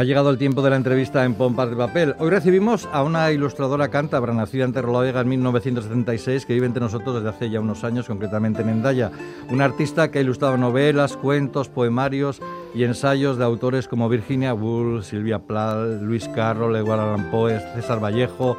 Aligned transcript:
Ha 0.00 0.04
llegado 0.04 0.30
el 0.30 0.38
tiempo 0.38 0.62
de 0.62 0.70
la 0.70 0.76
entrevista 0.76 1.26
en 1.26 1.34
Pompas 1.34 1.68
de 1.68 1.76
Papel. 1.76 2.14
Hoy 2.18 2.30
recibimos 2.30 2.88
a 2.90 3.02
una 3.02 3.30
ilustradora 3.32 3.88
cántabra 3.88 4.32
nacida 4.32 4.64
en 4.64 4.72
Terrolavega 4.72 5.20
en 5.20 5.28
1976 5.28 6.46
que 6.46 6.54
vive 6.54 6.64
entre 6.64 6.80
nosotros 6.80 7.16
desde 7.16 7.28
hace 7.28 7.50
ya 7.50 7.60
unos 7.60 7.84
años, 7.84 8.06
concretamente 8.06 8.62
en 8.62 8.70
Endaya. 8.70 9.10
Una 9.50 9.66
artista 9.66 10.10
que 10.10 10.18
ha 10.18 10.22
ilustrado 10.22 10.56
novelas, 10.56 11.18
cuentos, 11.18 11.68
poemarios 11.68 12.40
y 12.74 12.84
ensayos 12.84 13.36
de 13.36 13.44
autores 13.44 13.88
como 13.88 14.08
Virginia 14.08 14.54
Woolf, 14.54 15.04
Silvia 15.04 15.38
Plath, 15.38 16.00
Luis 16.00 16.26
Carroll, 16.28 16.76
Edgar 16.76 16.98
Allan 16.98 17.30
Poe, 17.30 17.60
César 17.74 18.02
Vallejo, 18.02 18.56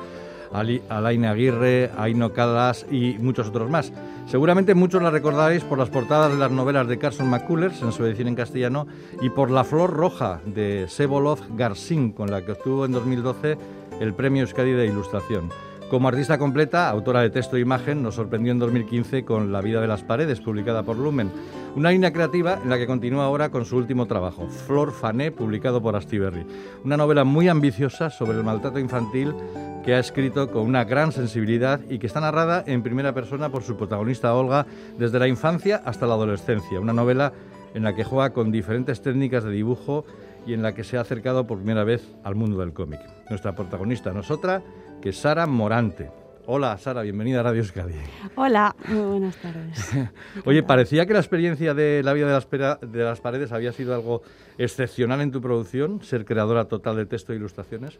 Alain 0.53 1.25
Aguirre, 1.25 1.91
Aino 1.97 2.33
Calas 2.33 2.85
y 2.91 3.17
muchos 3.19 3.47
otros 3.47 3.69
más. 3.69 3.91
Seguramente 4.27 4.75
muchos 4.75 5.01
la 5.01 5.11
recordaréis 5.11 5.63
por 5.63 5.77
las 5.77 5.89
portadas 5.89 6.31
de 6.31 6.37
las 6.37 6.51
novelas 6.51 6.87
de 6.87 6.97
Carson 6.97 7.29
McCullers 7.29 7.81
en 7.81 7.91
su 7.91 8.05
edición 8.05 8.29
en 8.29 8.35
castellano 8.35 8.87
y 9.21 9.29
por 9.29 9.51
La 9.51 9.63
Flor 9.63 9.91
Roja 9.91 10.39
de 10.45 10.85
Sebolov 10.87 11.39
Garcín, 11.55 12.11
con 12.11 12.31
la 12.31 12.45
que 12.45 12.53
obtuvo 12.53 12.85
en 12.85 12.91
2012 12.91 13.57
el 13.99 14.13
Premio 14.13 14.43
Euskadi 14.43 14.71
de 14.71 14.87
Ilustración. 14.87 15.49
Como 15.91 16.07
artista 16.07 16.37
completa, 16.37 16.89
autora 16.89 17.19
de 17.19 17.29
texto 17.29 17.57
e 17.57 17.59
imagen, 17.59 18.01
nos 18.01 18.15
sorprendió 18.15 18.53
en 18.53 18.59
2015 18.59 19.25
con 19.25 19.51
La 19.51 19.59
vida 19.59 19.81
de 19.81 19.87
las 19.87 20.03
paredes, 20.03 20.39
publicada 20.39 20.83
por 20.83 20.95
Lumen. 20.95 21.29
Una 21.75 21.91
línea 21.91 22.13
creativa 22.13 22.57
en 22.63 22.69
la 22.69 22.77
que 22.77 22.87
continúa 22.87 23.25
ahora 23.25 23.49
con 23.49 23.65
su 23.65 23.75
último 23.75 24.05
trabajo, 24.05 24.47
Flor 24.47 24.93
Fané, 24.93 25.33
publicado 25.33 25.81
por 25.81 25.97
Astiberri. 25.97 26.45
Una 26.85 26.95
novela 26.95 27.25
muy 27.25 27.49
ambiciosa 27.49 28.09
sobre 28.09 28.37
el 28.37 28.43
maltrato 28.45 28.79
infantil 28.79 29.35
que 29.83 29.95
ha 29.95 29.99
escrito 29.99 30.51
con 30.51 30.63
una 30.63 30.83
gran 30.83 31.11
sensibilidad 31.11 31.81
y 31.89 31.97
que 31.97 32.07
está 32.07 32.21
narrada 32.21 32.63
en 32.67 32.83
primera 32.83 33.13
persona 33.13 33.49
por 33.49 33.63
su 33.63 33.77
protagonista 33.77 34.33
Olga 34.35 34.65
desde 34.97 35.19
la 35.19 35.27
infancia 35.27 35.81
hasta 35.85 36.05
la 36.05 36.13
adolescencia. 36.13 36.79
Una 36.79 36.93
novela 36.93 37.33
en 37.73 37.83
la 37.83 37.95
que 37.95 38.03
juega 38.03 38.31
con 38.31 38.51
diferentes 38.51 39.01
técnicas 39.01 39.43
de 39.43 39.51
dibujo 39.51 40.05
y 40.45 40.53
en 40.53 40.61
la 40.61 40.73
que 40.73 40.83
se 40.83 40.97
ha 40.97 41.01
acercado 41.01 41.47
por 41.47 41.57
primera 41.57 41.83
vez 41.83 42.07
al 42.23 42.35
mundo 42.35 42.59
del 42.59 42.73
cómic. 42.73 42.99
Nuestra 43.29 43.55
protagonista 43.55 44.11
no 44.11 44.21
es 44.21 44.29
otra 44.29 44.61
que 45.01 45.13
Sara 45.13 45.47
Morante. 45.47 46.11
Hola 46.45 46.77
Sara, 46.77 47.01
bienvenida 47.01 47.39
a 47.39 47.43
Radio 47.43 47.61
Euskadi. 47.61 47.93
Hola, 48.35 48.75
muy 48.87 49.01
buenas 49.01 49.35
tardes. 49.37 49.91
Oye, 50.45 50.63
parecía 50.63 51.05
que 51.05 51.13
la 51.13 51.19
experiencia 51.19 51.73
de 51.73 52.03
la 52.03 52.13
vida 52.13 52.27
de 52.27 52.33
las, 52.33 52.47
de 52.81 53.03
las 53.03 53.21
paredes 53.21 53.51
había 53.51 53.71
sido 53.71 53.95
algo 53.95 54.21
excepcional 54.57 55.21
en 55.21 55.31
tu 55.31 55.41
producción, 55.41 56.03
ser 56.03 56.25
creadora 56.25 56.65
total 56.65 56.97
de 56.97 57.05
texto 57.05 57.33
e 57.33 57.35
ilustraciones 57.35 57.99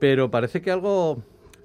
pero 0.00 0.30
parece 0.30 0.60
que 0.60 0.72
algo 0.72 1.22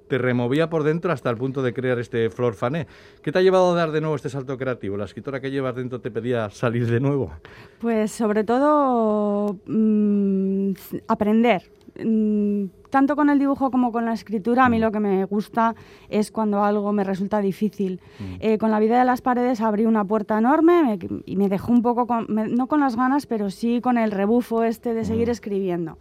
te 0.08 0.20
removía 0.20 0.70
por 0.70 0.84
dentro 0.84 1.12
hasta 1.12 1.32
el 1.32 1.38
punto 1.38 1.64
de 1.64 1.74
crear 1.74 1.98
este 1.98 2.30
Flor 2.30 2.54
Fané. 2.54 2.86
¿Qué 3.24 3.32
te 3.32 3.40
ha 3.40 3.42
llevado 3.42 3.72
a 3.72 3.76
dar 3.76 3.92
de 3.92 4.02
nuevo 4.02 4.16
este 4.16 4.30
salto 4.30 4.56
creativo? 4.58 4.98
¿La 4.98 5.06
escritora 5.06 5.40
que 5.40 5.50
llevas 5.50 5.76
dentro 5.76 6.00
te 6.00 6.12
pedía 6.12 6.50
salir 6.52 6.86
de 6.86 7.00
nuevo? 7.00 7.32
Pues 7.80 8.12
sobre 8.12 8.44
todo 8.44 9.58
mm, 9.66 10.72
aprender. 11.08 11.72
Mm, 12.04 12.66
tanto 12.90 13.16
con 13.16 13.30
el 13.30 13.40
dibujo 13.40 13.72
como 13.72 13.92
con 13.92 14.06
la 14.06 14.14
escritura, 14.14 14.66
a 14.66 14.70
mí 14.70 14.78
mm. 14.78 14.82
lo 14.82 14.92
que 14.92 15.00
me 15.00 15.26
gusta 15.26 15.76
es 16.10 16.32
cuando 16.32 16.64
algo 16.64 16.92
me 16.92 17.04
resulta 17.04 17.40
difícil. 17.40 18.00
Eh, 18.40 18.58
con 18.58 18.70
la 18.70 18.80
vida 18.80 19.00
de 19.00 19.06
las 19.06 19.22
paredes 19.22 19.62
abrí 19.62 19.86
una 19.86 20.06
puerta 20.06 20.38
enorme 20.38 21.00
y 21.26 21.36
me 21.36 21.50
dejó 21.50 21.72
un 21.72 21.82
poco, 21.82 22.06
no 22.28 22.68
con 22.68 22.80
las 22.80 22.96
ganas, 22.96 23.26
pero 23.26 23.50
sí 23.50 23.82
con 23.82 23.98
el 23.98 24.12
rebufo 24.12 24.64
este 24.64 24.94
de 24.94 25.06
seguir 25.06 25.30
escribiendo. 25.30 25.98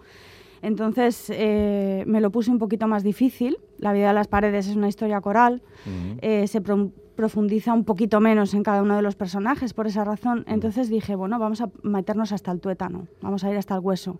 Entonces 0.64 1.30
eh, 1.30 2.04
me 2.06 2.22
lo 2.22 2.30
puse 2.30 2.50
un 2.50 2.58
poquito 2.58 2.88
más 2.88 3.02
difícil. 3.02 3.58
La 3.76 3.92
vida 3.92 4.08
de 4.08 4.14
las 4.14 4.28
paredes 4.28 4.66
es 4.66 4.76
una 4.76 4.88
historia 4.88 5.20
coral. 5.20 5.62
Eh, 6.22 6.46
se 6.46 6.62
profundiza 6.62 7.74
un 7.74 7.84
poquito 7.84 8.18
menos 8.18 8.54
en 8.54 8.62
cada 8.62 8.80
uno 8.80 8.96
de 8.96 9.02
los 9.02 9.14
personajes 9.14 9.74
por 9.74 9.86
esa 9.86 10.04
razón. 10.04 10.42
Entonces 10.48 10.88
dije, 10.88 11.16
bueno, 11.16 11.38
vamos 11.38 11.60
a 11.60 11.68
meternos 11.82 12.32
hasta 12.32 12.50
el 12.50 12.60
tuétano, 12.60 13.08
vamos 13.20 13.44
a 13.44 13.50
ir 13.50 13.58
hasta 13.58 13.74
el 13.74 13.80
hueso. 13.80 14.18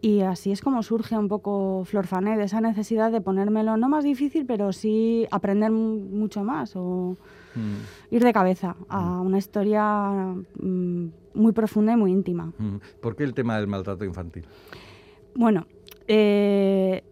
Y 0.00 0.22
así 0.22 0.50
es 0.50 0.60
como 0.60 0.82
surge 0.82 1.16
un 1.16 1.28
poco 1.28 1.84
Florfané, 1.84 2.36
de 2.36 2.44
esa 2.44 2.60
necesidad 2.60 3.12
de 3.12 3.20
ponérmelo 3.20 3.76
no 3.76 3.88
más 3.88 4.02
difícil, 4.02 4.46
pero 4.46 4.72
sí 4.72 5.28
aprender 5.30 5.70
mucho 5.70 6.42
más 6.42 6.74
o 6.74 7.16
ir 8.10 8.24
de 8.24 8.32
cabeza 8.32 8.74
a 8.88 9.20
una 9.20 9.38
historia 9.38 10.34
mm, 10.60 11.06
muy 11.34 11.52
profunda 11.52 11.92
y 11.92 11.96
muy 11.96 12.10
íntima. 12.10 12.52
¿Por 13.00 13.14
qué 13.14 13.22
el 13.22 13.34
tema 13.34 13.56
del 13.56 13.68
maltrato 13.68 14.04
infantil? 14.04 14.46
Bueno, 15.34 15.66
eh, 16.06 17.04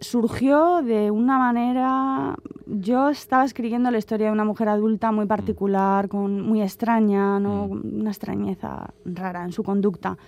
surgió 0.00 0.82
de 0.82 1.10
una 1.10 1.38
manera... 1.38 2.36
Yo 2.66 3.08
estaba 3.08 3.44
escribiendo 3.44 3.90
la 3.90 3.98
historia 3.98 4.26
de 4.26 4.32
una 4.32 4.44
mujer 4.44 4.68
adulta 4.68 5.10
muy 5.10 5.26
particular, 5.26 6.08
con, 6.08 6.42
muy 6.42 6.62
extraña, 6.62 7.40
¿no? 7.40 7.68
Mm. 7.68 8.00
una 8.00 8.10
extrañeza 8.10 8.92
rara 9.04 9.44
en 9.44 9.52
su 9.52 9.62
conducta. 9.62 10.18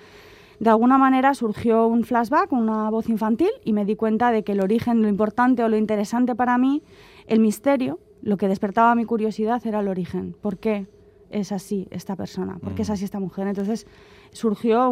De 0.59 0.71
alguna 0.71 0.99
manera 0.99 1.35
surgió 1.35 1.87
un 1.87 2.05
flashback, 2.05 2.53
una 2.53 2.91
voz 2.91 3.09
infantil, 3.09 3.51
y 3.65 3.73
me 3.73 3.85
di 3.85 3.97
cuenta 3.97 4.31
de 4.31 4.43
que 4.43 4.53
el 4.53 4.61
origen, 4.61 5.03
lo 5.03 5.09
importante 5.09 5.63
o 5.65 5.69
lo 5.69 5.77
interesante 5.77 6.35
para 6.35 6.59
mí, 6.59 6.83
el 7.27 7.41
misterio, 7.41 7.99
lo 8.23 8.37
que 8.37 8.49
despertaba 8.49 8.95
mi 8.95 9.05
curiosidad 9.07 9.67
era 9.67 9.81
el 9.81 9.89
origen. 9.89 10.35
¿Por 10.41 10.59
qué 10.59 10.87
es 11.31 11.53
así 11.53 11.87
esta 11.91 12.17
persona? 12.17 12.59
¿Por 12.59 12.75
qué 12.75 12.83
es 12.83 12.89
mm. 12.89 12.93
así 12.93 13.05
esta 13.05 13.21
mujer? 13.21 13.47
Entonces 13.47 13.87
surgió 14.33 14.89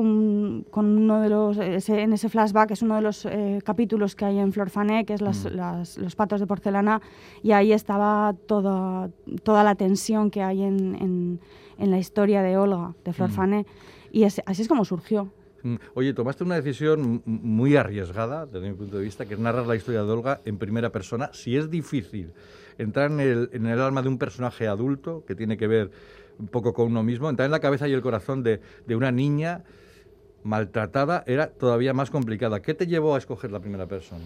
con 0.70 0.86
uno 0.86 1.20
de 1.20 1.28
los, 1.28 1.58
en 1.58 2.12
ese 2.12 2.28
flashback, 2.28 2.72
es 2.72 2.82
uno 2.82 2.96
de 2.96 3.02
los 3.02 3.24
eh, 3.24 3.60
capítulos 3.64 4.16
que 4.16 4.24
hay 4.24 4.38
en 4.38 4.52
Florfané, 4.52 5.04
que 5.04 5.14
es 5.14 5.22
mm. 5.22 6.00
los 6.00 6.16
patos 6.16 6.40
de 6.40 6.46
porcelana, 6.46 7.00
y 7.42 7.52
ahí 7.52 7.72
estaba 7.72 8.34
toda, 8.46 9.10
toda 9.42 9.64
la 9.64 9.74
tensión 9.74 10.30
que 10.30 10.42
hay 10.42 10.62
en, 10.62 11.40
en, 11.78 11.90
la 11.90 11.98
historia 11.98 12.42
de 12.42 12.56
Olga, 12.56 12.94
de 13.04 13.12
Florfané, 13.12 13.62
mm. 13.62 14.16
y 14.16 14.24
así 14.24 14.42
es 14.46 14.68
como 14.68 14.84
surgió. 14.84 15.32
Oye, 15.94 16.14
tomaste 16.14 16.44
una 16.44 16.54
decisión 16.54 17.22
muy 17.26 17.76
arriesgada, 17.76 18.46
desde 18.46 18.68
mi 18.68 18.74
punto 18.74 18.96
de 18.96 19.04
vista, 19.04 19.26
que 19.26 19.34
es 19.34 19.40
narrar 19.40 19.66
la 19.66 19.76
historia 19.76 20.02
de 20.02 20.10
Olga 20.10 20.40
en 20.44 20.56
primera 20.56 20.90
persona. 20.90 21.30
Si 21.32 21.56
es 21.56 21.68
difícil 21.68 22.32
entrar 22.78 23.10
en 23.10 23.20
el, 23.20 23.50
en 23.52 23.66
el 23.66 23.80
alma 23.80 24.02
de 24.02 24.08
un 24.08 24.18
personaje 24.18 24.68
adulto 24.68 25.24
que 25.26 25.34
tiene 25.34 25.56
que 25.56 25.66
ver 25.66 25.90
un 26.38 26.48
poco 26.48 26.72
con 26.72 26.86
uno 26.86 27.02
mismo. 27.02 27.28
Entrar 27.28 27.46
en 27.46 27.52
la 27.52 27.60
cabeza 27.60 27.88
y 27.88 27.92
el 27.92 28.02
corazón 28.02 28.42
de, 28.42 28.60
de 28.86 28.96
una 28.96 29.10
niña 29.10 29.64
maltratada 30.42 31.24
era 31.26 31.48
todavía 31.48 31.92
más 31.92 32.10
complicada. 32.10 32.60
¿Qué 32.60 32.74
te 32.74 32.86
llevó 32.86 33.14
a 33.14 33.18
escoger 33.18 33.52
la 33.52 33.60
primera 33.60 33.86
persona? 33.86 34.24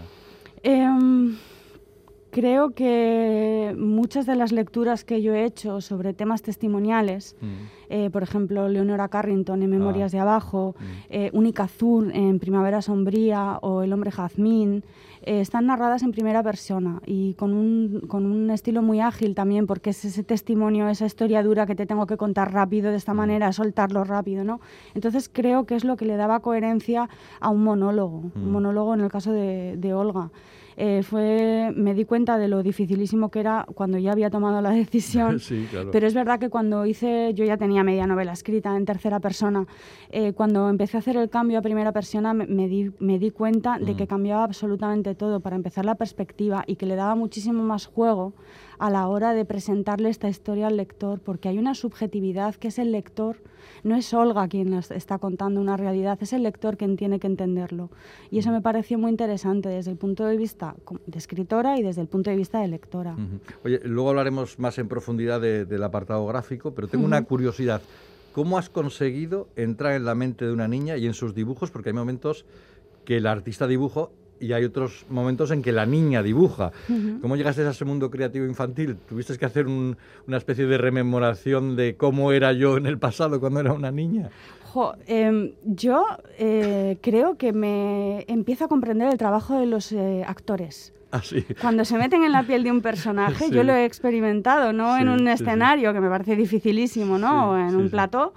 Em, 0.62 1.36
creo 2.30 2.70
que 2.70 3.74
muchas 3.76 4.26
de 4.26 4.36
las 4.36 4.52
lecturas 4.52 5.04
que 5.04 5.22
yo 5.22 5.34
he 5.34 5.44
hecho 5.44 5.80
sobre 5.80 6.14
temas 6.14 6.42
testimoniales, 6.42 7.36
mm. 7.40 7.46
eh, 7.90 8.10
por 8.10 8.22
ejemplo, 8.22 8.68
Leonora 8.68 9.08
Carrington 9.08 9.62
en 9.62 9.70
Memorias 9.70 10.12
ah. 10.12 10.16
de 10.16 10.20
Abajo, 10.20 10.76
mm. 10.78 10.84
eh, 11.10 11.30
Única 11.32 11.64
Azul 11.64 12.12
en 12.14 12.38
Primavera 12.38 12.82
Sombría 12.82 13.58
o 13.60 13.82
El 13.82 13.92
hombre 13.92 14.10
jazmín, 14.10 14.84
eh, 15.22 15.40
están 15.40 15.66
narradas 15.66 16.02
en 16.02 16.12
primera 16.12 16.42
persona 16.42 17.00
y 17.06 17.34
con 17.34 17.52
un, 17.52 18.00
con 18.08 18.26
un, 18.26 18.50
estilo 18.50 18.82
muy 18.82 19.00
ágil 19.00 19.34
también, 19.34 19.66
porque 19.66 19.90
es 19.90 20.04
ese 20.04 20.24
testimonio, 20.24 20.88
esa 20.88 21.06
historia 21.06 21.42
dura 21.42 21.66
que 21.66 21.74
te 21.74 21.86
tengo 21.86 22.06
que 22.06 22.16
contar 22.16 22.52
rápido 22.52 22.90
de 22.90 22.96
esta 22.96 23.14
mm. 23.14 23.16
manera, 23.16 23.52
soltarlo 23.52 24.04
rápido, 24.04 24.44
¿no? 24.44 24.60
Entonces 24.94 25.30
creo 25.32 25.64
que 25.64 25.76
es 25.76 25.84
lo 25.84 25.96
que 25.96 26.06
le 26.06 26.16
daba 26.16 26.40
coherencia 26.40 27.08
a 27.40 27.50
un 27.50 27.62
monólogo, 27.62 28.30
un 28.34 28.48
mm. 28.48 28.50
monólogo 28.50 28.94
en 28.94 29.00
el 29.00 29.10
caso 29.10 29.32
de, 29.32 29.76
de 29.76 29.94
Olga. 29.94 30.30
Eh, 30.76 31.02
fue, 31.02 31.72
me 31.76 31.94
di 31.94 32.04
cuenta 32.04 32.38
de 32.38 32.48
lo 32.48 32.62
dificilísimo 32.62 33.30
que 33.30 33.40
era 33.40 33.66
cuando 33.74 33.98
ya 33.98 34.12
había 34.12 34.30
tomado 34.30 34.60
la 34.62 34.70
decisión. 34.70 35.38
Pero 35.92 36.06
es 36.06 36.14
verdad 36.14 36.38
que 36.38 36.48
cuando 36.48 36.86
hice, 36.86 37.32
yo 37.34 37.44
ya 37.44 37.56
tenía 37.56 37.84
media 37.84 38.06
novela 38.06 38.32
escrita 38.32 38.76
en 38.76 38.84
tercera 38.84 39.20
persona, 39.20 39.66
eh, 40.10 40.32
cuando 40.32 40.68
empecé 40.68 40.96
a 40.96 41.00
hacer 41.00 41.16
el 41.16 41.28
cambio 41.28 41.58
a 41.58 41.62
primera 41.62 41.92
persona 41.92 42.32
me, 42.34 42.68
di, 42.68 42.90
me 42.98 43.18
di, 43.18 43.30
cuenta 43.30 43.78
de 43.78 43.94
que 43.96 44.04
mm. 44.04 44.08
cambiaba 44.08 44.44
absolutamente 44.44 45.11
todo 45.14 45.40
para 45.40 45.56
empezar 45.56 45.84
la 45.84 45.94
perspectiva 45.94 46.64
y 46.66 46.76
que 46.76 46.86
le 46.86 46.96
daba 46.96 47.14
muchísimo 47.14 47.62
más 47.62 47.86
juego 47.86 48.32
a 48.78 48.90
la 48.90 49.06
hora 49.06 49.32
de 49.32 49.44
presentarle 49.44 50.08
esta 50.08 50.28
historia 50.28 50.66
al 50.66 50.76
lector, 50.76 51.20
porque 51.20 51.48
hay 51.48 51.58
una 51.58 51.74
subjetividad 51.74 52.56
que 52.56 52.68
es 52.68 52.78
el 52.78 52.90
lector, 52.90 53.36
no 53.84 53.94
es 53.94 54.12
Olga 54.12 54.48
quien 54.48 54.74
está 54.74 55.18
contando 55.18 55.60
una 55.60 55.76
realidad, 55.76 56.18
es 56.20 56.32
el 56.32 56.42
lector 56.42 56.76
quien 56.76 56.96
tiene 56.96 57.20
que 57.20 57.28
entenderlo. 57.28 57.90
Y 58.30 58.38
eso 58.38 58.50
me 58.50 58.60
pareció 58.60 58.98
muy 58.98 59.10
interesante 59.10 59.68
desde 59.68 59.92
el 59.92 59.96
punto 59.96 60.24
de 60.24 60.36
vista 60.36 60.74
de 61.06 61.18
escritora 61.18 61.78
y 61.78 61.82
desde 61.82 62.00
el 62.00 62.08
punto 62.08 62.30
de 62.30 62.36
vista 62.36 62.60
de 62.60 62.68
lectora. 62.68 63.16
Oye, 63.64 63.80
luego 63.84 64.10
hablaremos 64.10 64.58
más 64.58 64.78
en 64.78 64.88
profundidad 64.88 65.40
del 65.40 65.82
apartado 65.82 66.26
gráfico, 66.26 66.72
pero 66.74 66.88
tengo 66.88 67.04
una 67.04 67.22
curiosidad. 67.22 67.82
¿Cómo 68.32 68.56
has 68.56 68.70
conseguido 68.70 69.48
entrar 69.56 69.92
en 69.92 70.06
la 70.06 70.14
mente 70.14 70.46
de 70.46 70.52
una 70.52 70.66
niña 70.66 70.96
y 70.96 71.06
en 71.06 71.14
sus 71.14 71.34
dibujos? 71.34 71.70
Porque 71.70 71.90
hay 71.90 71.94
momentos 71.94 72.46
que 73.04 73.18
el 73.18 73.26
artista 73.26 73.66
dibujo 73.66 74.10
y 74.42 74.52
hay 74.52 74.64
otros 74.64 75.06
momentos 75.08 75.52
en 75.52 75.62
que 75.62 75.72
la 75.72 75.86
niña 75.86 76.22
dibuja. 76.22 76.72
¿Cómo 77.20 77.36
llegaste 77.36 77.62
a 77.62 77.70
ese 77.70 77.84
mundo 77.84 78.10
creativo 78.10 78.44
infantil? 78.44 78.96
¿Tuviste 79.08 79.38
que 79.38 79.46
hacer 79.46 79.66
una 79.68 80.36
especie 80.36 80.66
de 80.66 80.76
rememoración 80.78 81.76
de 81.76 81.96
cómo 81.96 82.32
era 82.32 82.52
yo 82.52 82.76
en 82.76 82.86
el 82.86 82.98
pasado 82.98 83.38
cuando 83.40 83.60
era 83.60 83.72
una 83.72 83.92
niña? 83.92 84.30
Em, 85.06 85.52
yo 85.64 86.04
eh, 86.38 86.98
creo 87.02 87.36
que 87.36 87.52
me 87.52 88.24
empiezo 88.26 88.64
a 88.64 88.68
comprender 88.68 89.08
el 89.12 89.18
trabajo 89.18 89.60
de 89.60 89.66
los 89.66 89.92
eh, 89.92 90.24
actores. 90.26 90.92
Ah, 91.12 91.20
Cuando 91.60 91.84
se 91.84 91.98
meten 91.98 92.24
en 92.24 92.32
la 92.32 92.42
piel 92.42 92.64
de 92.64 92.70
un 92.70 92.80
personaje, 92.80 93.50
yo 93.50 93.62
lo 93.64 93.74
he 93.74 93.84
experimentado, 93.84 94.72
no 94.72 94.96
en 94.96 95.08
un 95.10 95.28
escenario, 95.28 95.92
que 95.92 96.00
me 96.00 96.08
parece 96.08 96.36
dificilísimo, 96.36 97.18
¿no? 97.18 97.50
o 97.50 97.58
en 97.58 97.76
un 97.76 97.90
plató, 97.90 98.32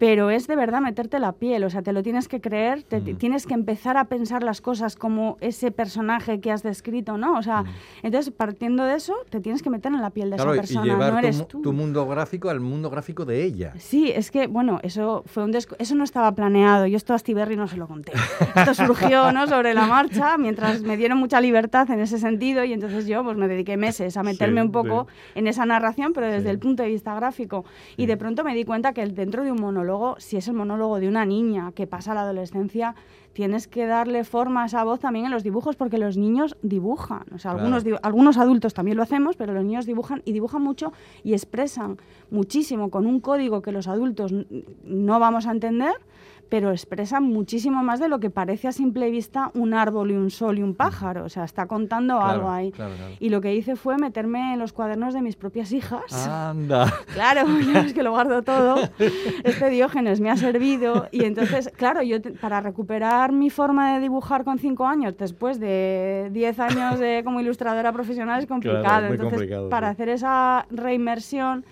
pero 0.00 0.30
es 0.30 0.46
de 0.46 0.56
verdad 0.56 0.80
meterte 0.80 1.18
la 1.18 1.32
piel, 1.32 1.62
o 1.62 1.68
sea, 1.68 1.82
te 1.82 1.92
lo 1.92 2.02
tienes 2.02 2.26
que 2.26 2.40
creer, 2.40 2.82
te, 2.84 3.00
mm. 3.00 3.16
tienes 3.18 3.46
que 3.46 3.52
empezar 3.52 3.98
a 3.98 4.06
pensar 4.06 4.42
las 4.42 4.62
cosas 4.62 4.96
como 4.96 5.36
ese 5.42 5.72
personaje 5.72 6.40
que 6.40 6.50
has 6.50 6.62
descrito, 6.62 7.18
¿no? 7.18 7.36
O 7.36 7.42
sea, 7.42 7.64
mm. 7.64 7.66
entonces 8.04 8.32
partiendo 8.34 8.84
de 8.84 8.94
eso, 8.94 9.14
te 9.28 9.40
tienes 9.40 9.62
que 9.62 9.68
meter 9.68 9.92
en 9.92 10.00
la 10.00 10.08
piel 10.08 10.30
de 10.30 10.36
esa 10.36 10.50
persona, 10.52 10.86
y 10.86 10.88
llevar 10.88 11.12
no 11.12 11.18
eres 11.18 11.46
tu, 11.46 11.60
tu, 11.60 11.74
mundo 11.74 12.06
gráfico 12.06 12.48
al 12.48 12.60
mundo 12.60 12.88
gráfico 12.88 13.26
de 13.26 13.44
ella. 13.44 13.74
Sí, 13.76 14.10
es 14.10 14.30
que, 14.30 14.46
bueno, 14.46 14.80
eso 14.82 15.22
fue 15.26 15.44
un 15.44 15.54
eso 15.54 15.94
no 15.94 16.04
estaba 16.04 16.32
planeado, 16.34 16.86
yo 16.86 16.96
esto 16.96 17.12
a 17.12 17.18
Stiberry 17.18 17.56
no 17.56 17.68
se 17.68 17.76
lo 17.76 17.86
conté. 17.86 18.12
Esto 18.56 18.72
surgió, 18.72 19.32
¿no?, 19.32 19.46
sobre 19.48 19.74
la 19.74 19.84
marcha, 19.84 20.38
mientras 20.38 20.80
me 20.80 20.96
dieron 20.96 21.18
mucha 21.18 21.42
libertad 21.42 21.90
en 21.90 22.00
ese 22.00 22.18
sentido 22.18 22.64
y 22.64 22.72
entonces 22.72 23.06
yo 23.06 23.22
pues 23.22 23.36
me 23.36 23.48
dediqué 23.48 23.76
meses 23.76 24.16
a 24.16 24.22
meterme 24.22 24.62
un 24.62 24.72
poco 24.72 25.08
en 25.34 25.46
esa 25.46 25.66
narración, 25.66 26.14
pero 26.14 26.26
desde 26.28 26.48
el 26.48 26.58
punto 26.58 26.82
de 26.82 26.88
vista 26.88 27.14
gráfico. 27.14 27.66
Y 27.98 28.06
de 28.06 28.16
pronto 28.16 28.44
me 28.44 28.54
di 28.54 28.64
cuenta 28.64 28.94
que 28.94 29.06
dentro 29.06 29.44
de 29.44 29.52
un 29.52 29.60
monólogo 29.60 29.89
si 30.18 30.36
es 30.36 30.48
el 30.48 30.54
monólogo 30.54 31.00
de 31.00 31.08
una 31.08 31.24
niña 31.24 31.72
que 31.72 31.86
pasa 31.86 32.14
la 32.14 32.22
adolescencia, 32.22 32.94
tienes 33.32 33.68
que 33.68 33.86
darle 33.86 34.24
forma 34.24 34.64
a 34.64 34.66
esa 34.66 34.84
voz 34.84 35.00
también 35.00 35.26
en 35.26 35.30
los 35.30 35.42
dibujos 35.42 35.76
porque 35.76 35.98
los 35.98 36.16
niños 36.16 36.56
dibujan. 36.62 37.24
O 37.34 37.38
sea, 37.38 37.52
algunos, 37.52 37.84
algunos 38.02 38.38
adultos 38.38 38.74
también 38.74 38.96
lo 38.96 39.02
hacemos, 39.02 39.36
pero 39.36 39.52
los 39.52 39.64
niños 39.64 39.86
dibujan 39.86 40.22
y 40.24 40.32
dibujan 40.32 40.62
mucho 40.62 40.92
y 41.22 41.32
expresan 41.32 41.98
muchísimo 42.30 42.90
con 42.90 43.06
un 43.06 43.20
código 43.20 43.62
que 43.62 43.72
los 43.72 43.88
adultos 43.88 44.32
no 44.84 45.18
vamos 45.20 45.46
a 45.46 45.52
entender 45.52 45.94
pero 46.50 46.72
expresa 46.72 47.20
muchísimo 47.20 47.84
más 47.84 48.00
de 48.00 48.08
lo 48.08 48.18
que 48.18 48.28
parece 48.28 48.66
a 48.66 48.72
simple 48.72 49.08
vista 49.10 49.52
un 49.54 49.72
árbol 49.72 50.10
y 50.10 50.14
un 50.14 50.30
sol 50.30 50.58
y 50.58 50.62
un 50.62 50.74
pájaro. 50.74 51.24
O 51.24 51.28
sea, 51.28 51.44
está 51.44 51.66
contando 51.66 52.20
algo 52.20 52.50
ahí. 52.50 52.74
Y 53.20 53.28
lo 53.28 53.40
que 53.40 53.54
hice 53.54 53.76
fue 53.76 53.96
meterme 53.96 54.54
en 54.54 54.58
los 54.58 54.72
cuadernos 54.72 55.14
de 55.14 55.22
mis 55.22 55.36
propias 55.36 55.72
hijas. 55.72 56.28
Anda. 56.28 56.92
Claro, 57.14 57.46
es 57.84 57.92
que 57.92 58.02
lo 58.02 58.10
guardo 58.10 58.42
todo. 58.42 58.76
Este 59.44 59.70
Diógenes 59.70 60.20
me 60.20 60.30
ha 60.30 60.36
servido. 60.36 61.06
Y 61.12 61.24
entonces, 61.24 61.70
claro, 61.76 62.02
yo 62.02 62.16
para 62.40 62.60
recuperar 62.60 63.30
mi 63.30 63.50
forma 63.50 63.94
de 63.94 64.00
dibujar 64.00 64.42
con 64.42 64.58
cinco 64.58 64.86
años, 64.86 65.16
después 65.16 65.60
de 65.60 66.30
diez 66.32 66.58
años 66.58 66.98
de, 66.98 67.22
como 67.24 67.40
ilustradora 67.40 67.92
profesional, 67.92 68.40
es 68.40 68.46
complicado. 68.46 69.06
entonces, 69.06 69.50
para 69.70 69.88
hacer 69.88 70.08
esa 70.08 70.66
reinmersión, 70.70 71.64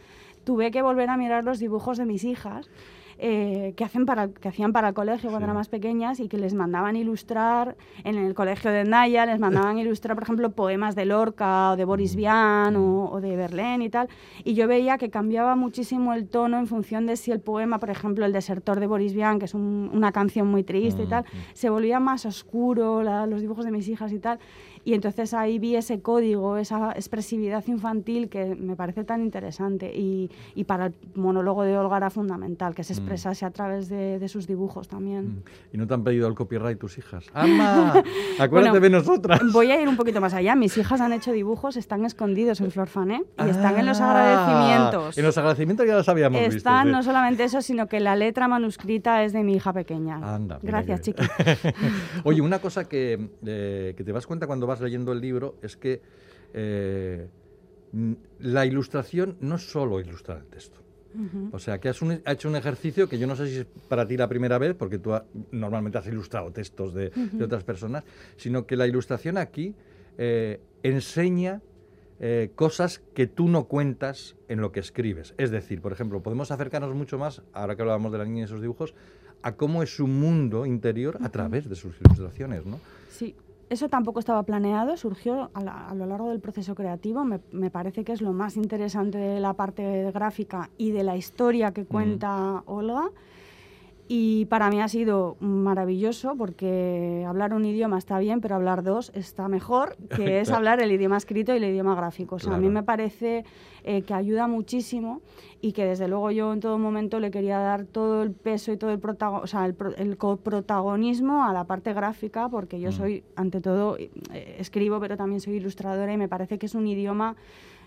tuve 0.44 0.70
que 0.70 0.82
volver 0.82 1.10
a 1.10 1.16
mirar 1.16 1.42
los 1.42 1.58
dibujos 1.58 1.98
de 1.98 2.06
mis 2.06 2.22
hijas 2.22 2.70
eh, 3.20 3.75
que, 3.76 3.85
hacen 3.85 4.06
para, 4.06 4.29
que 4.29 4.49
hacían 4.49 4.73
para 4.73 4.88
el 4.88 4.94
colegio 4.94 5.31
cuando 5.31 5.47
eran 5.47 5.56
más 5.56 5.69
pequeñas 5.69 6.20
y 6.20 6.29
que 6.29 6.38
les 6.38 6.55
mandaban 6.55 6.94
ilustrar 6.94 7.76
en 8.05 8.17
el 8.17 8.32
colegio 8.32 8.70
de 8.70 8.85
Naya, 8.85 9.26
les 9.26 9.41
mandaban 9.41 9.76
ilustrar, 9.79 10.15
por 10.15 10.23
ejemplo, 10.23 10.50
poemas 10.50 10.94
de 10.94 11.05
Lorca 11.05 11.73
o 11.73 11.76
de 11.76 11.85
Boris 11.85 12.15
mm. 12.15 12.17
Vian 12.17 12.76
o, 12.76 13.11
o, 13.11 13.20
de 13.20 13.37
Verlaine 13.37 13.85
y 13.85 13.91
tal. 13.91 14.09
Y 14.44 14.55
yo 14.55 14.69
veía 14.69 14.99
que 14.99 15.11
cambiaba 15.11 15.56
muchísimo 15.56 16.15
el 16.15 16.29
tono 16.29 16.59
en 16.59 16.69
función 16.69 17.06
de 17.06 17.17
si 17.17 17.32
el 17.32 17.41
poema, 17.41 17.79
por 17.79 17.91
ejemplo, 17.91 18.25
El 18.25 18.32
desertor 18.32 18.79
de 18.79 18.87
Boris 18.87 19.15
Vian, 19.15 19.41
que 19.41 19.47
es 19.47 19.55
una 19.55 20.12
canción 20.12 20.47
muy 20.47 20.62
triste 20.62 21.03
y 21.03 21.06
mm, 21.06 21.11
tal, 21.11 21.25
mm. 21.25 21.37
se 21.55 21.70
volvía 21.70 21.99
más 21.99 22.25
oscuro, 22.25 23.03
los 23.26 23.41
dibujos 23.41 23.65
de 23.65 23.73
mis 23.73 23.88
hijas 23.88 24.12
y 24.12 24.20
tal. 24.20 24.38
Y 24.84 24.94
entonces 24.94 25.34
ahí 25.34 25.58
vi 25.58 25.76
ese 25.76 26.00
código, 26.00 26.56
esa 26.56 26.92
expresividad 26.92 27.64
infantil 27.66 28.28
que 28.28 28.54
me 28.54 28.76
parece 28.76 29.04
tan 29.04 29.22
interesante 29.22 29.92
y, 29.94 30.30
y 30.54 30.64
para 30.64 30.86
el 30.86 30.94
monólogo 31.14 31.62
de 31.62 31.76
Olga 31.76 31.96
era 31.96 32.10
fundamental, 32.10 32.75
que 32.75 32.84
se 32.84 32.94
mm. 32.94 32.96
expresase 32.96 33.44
a 33.44 33.50
través 33.50 33.88
de, 33.88 34.19
de, 34.19 34.28
sus 34.28 34.46
dibujos 34.46 34.88
también. 34.88 35.26
Mm. 35.26 35.42
¿Y 35.75 35.78
no 35.78 35.86
te 35.86 35.94
han 35.94 36.04
pedido 36.04 36.28
el 36.28 36.34
copyright 36.34 36.78
tus 36.78 36.98
hijas? 36.98 37.26
¡Ama! 37.34 38.02
Acuérdate 38.38 38.80
de 38.80 38.90
nosotras. 38.90 39.40
Voy 39.52 39.70
a 39.70 39.80
ir 39.80 39.88
un 39.88 39.96
poquito 39.96 40.20
más 40.20 40.34
allá. 40.34 40.54
Mis 40.54 40.76
hijas 40.78 41.00
han 41.00 41.12
hecho 41.12 41.32
dibujos, 41.32 41.76
están 41.76 42.04
escondidos 42.04 42.60
en 42.60 42.70
Florfané 42.70 43.24
y 43.38 43.48
están 43.48 43.78
en 43.78 43.86
los 43.86 44.00
ah, 44.00 44.10
agradecimientos. 44.10 45.19
En 45.19 45.24
los 45.24 45.36
agradecimientos 45.38 45.86
ya 45.86 45.94
los 45.94 46.08
habíamos 46.08 46.38
están, 46.38 46.54
visto. 46.54 46.69
Están 46.69 46.90
no 46.90 47.02
solamente 47.02 47.44
eso, 47.44 47.62
sino 47.62 47.86
que 47.86 48.00
la 48.00 48.16
letra 48.16 48.48
manuscrita 48.48 49.24
es 49.24 49.32
de 49.32 49.42
mi 49.42 49.54
hija 49.54 49.72
pequeña. 49.72 50.16
Anda, 50.34 50.58
Gracias, 50.62 51.00
chiqui. 51.00 51.22
Oye, 52.24 52.40
una 52.40 52.60
cosa 52.60 52.88
que, 52.88 53.31
eh, 53.44 53.94
que 53.96 54.04
te 54.04 54.12
das 54.12 54.26
cuenta 54.26 54.46
cuando 54.46 54.66
vas 54.69 54.81
leyendo 54.81 55.12
el 55.12 55.20
libro 55.20 55.56
es 55.62 55.76
que 55.76 56.00
eh, 56.55 57.26
la 58.38 58.67
ilustración 58.67 59.37
no 59.41 59.56
es 59.56 59.70
solo 59.70 60.00
ilustrar 60.00 60.38
el 60.38 60.47
texto. 60.47 60.79
O 61.50 61.59
sea, 61.59 61.81
que 61.81 61.88
has, 61.88 62.00
hecho 62.26 62.49
un 62.49 62.55
ejercicio 62.55 63.09
que 63.09 63.19
yo 63.19 63.26
no 63.26 63.35
sé 63.35 63.49
si 63.49 63.56
es 63.56 63.67
para 63.88 64.06
ti 64.06 64.17
la 64.17 64.29
primera 64.29 64.56
vez, 64.59 64.75
porque 64.75 64.99
tú 64.99 65.12
normalmente 65.50 65.99
has 65.99 66.06
ilustrado 66.06 66.53
textos 66.53 66.94
de, 66.94 67.11
otras 67.43 67.65
personas, 67.65 68.05
sino 68.37 68.67
que 68.67 68.76
la 68.76 68.87
ilustración 68.87 69.37
aquí 69.37 69.75
eh, 70.17 70.61
enseña 70.82 71.61
eh, 72.20 72.50
cosas 72.55 73.00
que 73.15 73.26
tú 73.26 73.49
no 73.49 73.65
cuentas 73.65 74.37
en 74.49 74.61
lo 74.61 74.70
que 74.70 74.81
escribes. 74.81 75.35
Es 75.38 75.50
decir, 75.50 75.81
por 75.81 75.93
ejemplo, 75.93 76.23
podemos 76.23 76.50
acercarnos 76.50 76.94
mucho 76.94 77.19
más, 77.19 77.43
ahora 77.53 77.75
que 77.75 77.82
hablábamos 77.82 78.12
de 78.12 78.19
la 78.19 78.25
niña 78.25 78.44
y 78.44 78.47
sus 78.47 78.61
dibujos, 78.61 78.94
a 79.43 79.56
cómo 79.56 79.82
es 79.82 79.97
su 79.97 80.06
mundo 80.06 80.67
interior 80.67 81.19
a 81.23 81.31
través 81.31 81.69
de 81.69 81.75
sus 81.75 81.97
ilustraciones, 82.00 82.67
¿no? 82.67 82.81
Sí, 83.09 83.35
eso 83.70 83.88
tampoco 83.88 84.20
estaba 84.20 84.43
planeado, 84.44 84.97
surgió 84.97 85.50
a, 85.55 85.94
lo 85.94 86.06
largo 86.06 86.31
del 86.31 86.41
proceso 86.41 86.75
creativo. 86.75 87.25
Me, 87.25 87.70
parece 87.70 88.05
que 88.05 88.12
es 88.12 88.23
lo 88.23 88.32
más 88.32 88.56
interesante 88.56 89.19
de 89.19 89.41
la 89.41 89.55
parte 89.55 90.11
gráfica 90.12 90.70
y 90.79 90.91
de 90.91 91.05
la 91.05 91.17
historia 91.17 91.73
que 91.73 91.85
cuenta 91.85 92.62
Olga. 92.67 93.11
Y 94.10 94.46
para 94.46 94.70
mí 94.70 94.81
ha 94.81 94.88
sido 94.88 95.37
maravilloso 95.38 96.34
porque 96.34 97.26
hablar 97.28 97.52
un 97.52 97.66
idioma 97.66 97.99
está 97.99 98.19
bien, 98.19 98.40
pero 98.40 98.55
hablar 98.55 98.82
dos 98.82 99.12
está 99.14 99.49
mejor, 99.49 99.99
que 100.16 100.40
es 100.40 100.50
hablar 100.50 100.81
el 100.81 100.90
idioma 100.90 101.19
escrito 101.19 101.52
y 101.52 101.58
el 101.58 101.64
idioma 101.64 101.94
gráfico. 101.94 102.37
O 102.37 102.38
sea, 102.38 102.55
a 102.55 102.58
mí 102.58 102.70
me 102.70 102.82
parece 102.82 103.44
eh, 103.84 104.00
que 104.02 104.14
ayuda 104.14 104.46
muchísimo 104.46 105.20
y 105.60 105.72
que 105.72 105.84
desde 105.84 106.08
luego 106.08 106.31
yo 106.31 106.55
en 106.55 106.60
todo 106.60 106.78
momento 106.78 107.20
le 107.20 107.31
quería 107.31 107.58
dar 107.58 107.84
todo 107.84 108.22
el 108.22 108.31
peso 108.32 108.72
y 108.72 108.78
todo 108.78 108.93
el, 108.93 109.00
o 109.05 109.46
sea, 109.46 109.66
el, 109.66 109.76
el 109.99 110.16
coprotagonismo 110.16 111.44
a 111.44 111.52
la 111.52 111.64
parte 111.64 111.93
gráfica 111.93 112.49
porque 112.49 112.81
yo 112.81 112.88
mm. 112.88 112.93
soy, 112.93 113.25
ante 113.37 113.60
todo, 113.60 113.99
eh, 113.99 114.10
escribo, 114.58 115.00
pero 115.00 115.19
también 115.19 115.43
soy 115.43 115.56
ilustradora 115.56 116.10
y 116.10 116.16
me 116.16 116.28
parece 116.28 116.58
que 116.58 116.64
es 116.64 116.75
un 116.75 116.87
idioma 116.87 117.37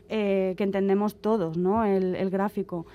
eh, 0.08 0.54
que 0.56 0.66
entendemos 0.66 1.16
todos, 1.16 1.58
¿no? 1.58 1.84
el, 1.84 2.16
el 2.16 2.30
gráfico. 2.30 2.86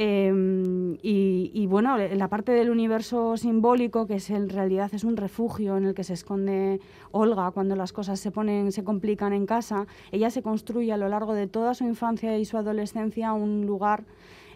Em, 0.00 0.96
y, 1.02 1.66
bueno, 1.66 1.98
la 1.98 2.28
parte 2.28 2.52
del 2.52 2.70
universo 2.70 3.36
simbólico, 3.36 4.06
que 4.06 4.14
es 4.14 4.30
en 4.30 4.48
realidad 4.48 4.94
es 4.94 5.02
un 5.02 5.16
refugio 5.16 5.76
en 5.76 5.86
el 5.86 5.94
que 5.94 6.04
se 6.04 6.12
esconde 6.12 6.78
Olga 7.10 7.50
cuando 7.50 7.74
las 7.74 7.92
cosas 7.92 8.20
se 8.20 8.30
ponen, 8.30 8.70
se 8.70 8.84
complican 8.84 9.32
en 9.32 9.44
casa, 9.44 9.88
ella 10.12 10.30
se 10.30 10.40
construye 10.40 10.92
a 10.92 10.96
lo 10.98 11.08
largo 11.08 11.34
de 11.34 11.48
toda 11.48 11.74
su 11.74 11.82
infancia 11.82 12.38
y 12.38 12.44
su 12.44 12.56
adolescencia 12.56 13.32
un 13.32 13.66
lugar 13.66 14.04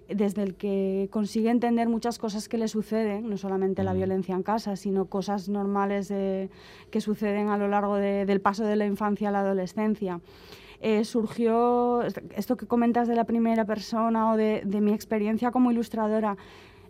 desde 0.08 0.44
el 0.44 0.54
que 0.54 1.08
consigue 1.10 1.50
entender 1.50 1.88
muchas 1.88 2.20
cosas 2.20 2.48
que 2.48 2.56
le 2.56 2.68
suceden, 2.68 3.28
no 3.28 3.36
solamente 3.36 3.82
la 3.82 3.94
violencia 3.94 4.36
en 4.36 4.44
casa, 4.44 4.76
sino 4.76 5.06
cosas 5.06 5.48
normales 5.48 6.06
que 6.08 7.00
suceden 7.00 7.48
a 7.48 7.58
lo 7.58 7.66
largo 7.66 7.96
del 7.96 8.40
paso 8.40 8.64
de 8.64 8.76
la 8.76 8.86
infancia 8.86 9.30
a 9.30 9.32
la 9.32 9.40
adolescencia. 9.40 10.20
Eh, 10.84 11.04
surgió 11.04 12.02
esto 12.34 12.56
que 12.56 12.66
comentas 12.66 13.06
de 13.06 13.14
la 13.14 13.22
primera 13.22 13.64
persona 13.64 14.32
o 14.32 14.36
de, 14.36 14.64
mi 14.80 14.92
experiencia 14.92 15.52
como 15.52 15.70
ilustradora. 15.70 16.36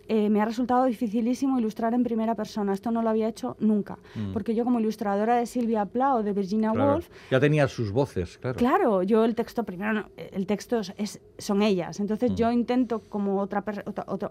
Eh, 0.07 0.29
me 0.29 0.41
ha 0.41 0.45
resultado 0.45 0.85
dificilísimo 0.85 1.59
ilustrar 1.59 1.93
en 1.93 2.03
primera 2.03 2.33
persona. 2.33 2.73
Esto 2.73 2.89
no 2.89 3.03
lo 3.03 3.09
había 3.09 3.27
hecho 3.27 3.55
nunca. 3.59 3.99
Mm. 4.15 4.33
Porque 4.33 4.55
yo 4.55 4.63
como 4.63 4.79
ilustradora 4.79 5.37
de 5.37 5.45
Silvia 5.45 5.85
Plath 5.85 6.15
o 6.15 6.23
de 6.23 6.33
Virginia 6.33 6.71
Woolf... 6.71 7.07
Ya 7.29 7.39
tenía 7.39 7.67
sus 7.67 7.91
voces, 7.91 8.39
claro. 8.39 8.57
Claro, 8.57 9.03
yo 9.03 9.23
el 9.23 9.35
texto, 9.35 9.63
primero, 9.63 10.09
el 10.17 10.47
texto 10.47 10.81
es, 10.97 11.21
son 11.37 11.61
ellas. 11.61 11.99
Entonces 11.99 12.31
mm. 12.31 12.35
yo 12.35 12.51
intento 12.51 12.99
como 12.99 13.39
otra, 13.39 13.63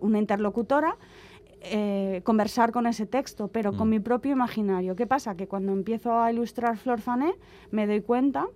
una 0.01 0.19
interlocutora 0.19 0.99
eh, 1.61 2.21
conversar 2.25 2.73
con 2.73 2.89
ese 2.89 3.07
texto, 3.07 3.47
pero 3.47 3.73
con 3.73 3.87
mm. 3.87 3.91
mi 3.91 4.01
propio 4.01 4.33
imaginario. 4.33 4.97
¿Qué 4.97 5.07
pasa? 5.07 5.37
Que 5.37 5.47
cuando 5.47 5.71
empiezo 5.73 6.21
a 6.21 6.33
ilustrar 6.33 6.77
Flor 6.77 7.01
Fané 7.01 7.33
me 7.71 7.87
doy 7.87 8.01
cuenta 8.01 8.49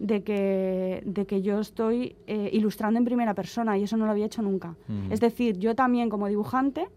de 0.00 0.22
que, 0.22 1.02
de 1.04 1.26
que 1.26 1.42
yo 1.42 1.60
estoy 1.60 2.16
eh, 2.26 2.50
ilustrando 2.52 2.98
en 2.98 3.04
primera 3.04 3.34
persona 3.34 3.78
y 3.78 3.84
eso 3.84 3.96
no 3.96 4.06
lo 4.06 4.10
había 4.10 4.26
hecho 4.26 4.42
nunca. 4.42 4.74
Es 5.10 5.20
decir, 5.20 5.58
yo 5.58 5.74
también 5.76 6.08
como 6.08 6.26
dibujante 6.26 6.88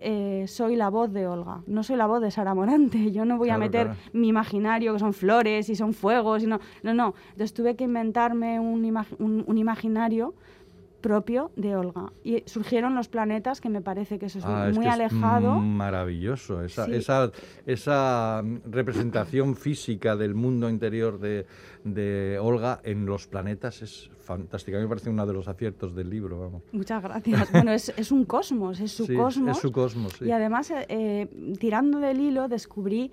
eh, 0.00 0.44
soy 0.48 0.74
la 0.74 0.88
voz 0.88 1.12
de 1.12 1.26
Olga, 1.26 1.62
no 1.66 1.82
soy 1.82 1.96
la 1.96 2.06
voz 2.06 2.20
de 2.20 2.30
Sara 2.30 2.54
Morante. 2.54 3.10
Yo 3.12 3.24
no 3.24 3.38
voy 3.38 3.48
a 3.48 3.56
meter 3.56 3.92
mi 4.12 4.28
imaginario, 4.28 4.92
que 4.92 4.98
son 4.98 5.14
flores 5.14 5.70
y 5.70 5.74
son 5.74 5.94
fuegos, 5.94 6.42
y 6.42 6.46
no, 6.46 6.60
no, 6.82 6.92
no. 6.92 7.14
Entonces 7.30 7.54
tuve 7.54 7.76
que 7.76 7.84
inventarme 7.84 8.60
un, 8.60 8.84
un 9.18 9.58
imaginario 9.58 10.34
propio 11.00 11.50
de 11.56 11.76
Olga. 11.76 12.12
Y 12.24 12.42
surgieron 12.46 12.94
los 12.94 13.08
planetas, 13.08 13.60
que 13.60 13.68
me 13.68 13.80
parece 13.80 14.18
que 14.18 14.26
eso 14.26 14.38
es 14.38 14.44
ah, 14.46 14.70
muy 14.74 14.86
alejado. 14.86 15.54
maravilloso, 15.54 16.62
esa, 16.62 16.86
esa, 16.86 17.30
esa, 17.66 18.42
representación 18.70 19.56
física 19.56 20.16
del 20.16 20.34
mundo 20.34 20.68
interior 20.68 21.18
de, 21.18 21.46
de, 21.84 22.38
Olga 22.40 22.80
en 22.84 23.06
los 23.06 23.26
planetas 23.26 23.82
es 23.82 24.10
fantástica. 24.26 24.76
A 24.76 24.80
mí 24.80 24.84
me 24.84 24.88
parece 24.88 25.08
uno 25.08 25.24
de 25.24 25.32
los 25.32 25.48
aciertos 25.48 25.94
del 25.94 26.10
libro. 26.10 26.38
Vamos. 26.38 26.62
Muchas 26.72 27.02
gracias. 27.02 27.50
bueno, 27.52 27.72
es, 27.72 27.92
es, 27.96 28.12
un 28.12 28.24
cosmos, 28.24 28.80
es 28.80 28.92
su 28.92 29.06
cosmos. 29.16 29.56
Es 29.56 29.62
su 29.62 29.72
cosmos, 29.72 30.20
Y 30.20 30.30
además, 30.32 30.70
eh, 30.70 30.84
eh, 30.88 31.54
tirando 31.58 32.00
del 32.00 32.20
hilo, 32.20 32.48
descubrí, 32.48 33.12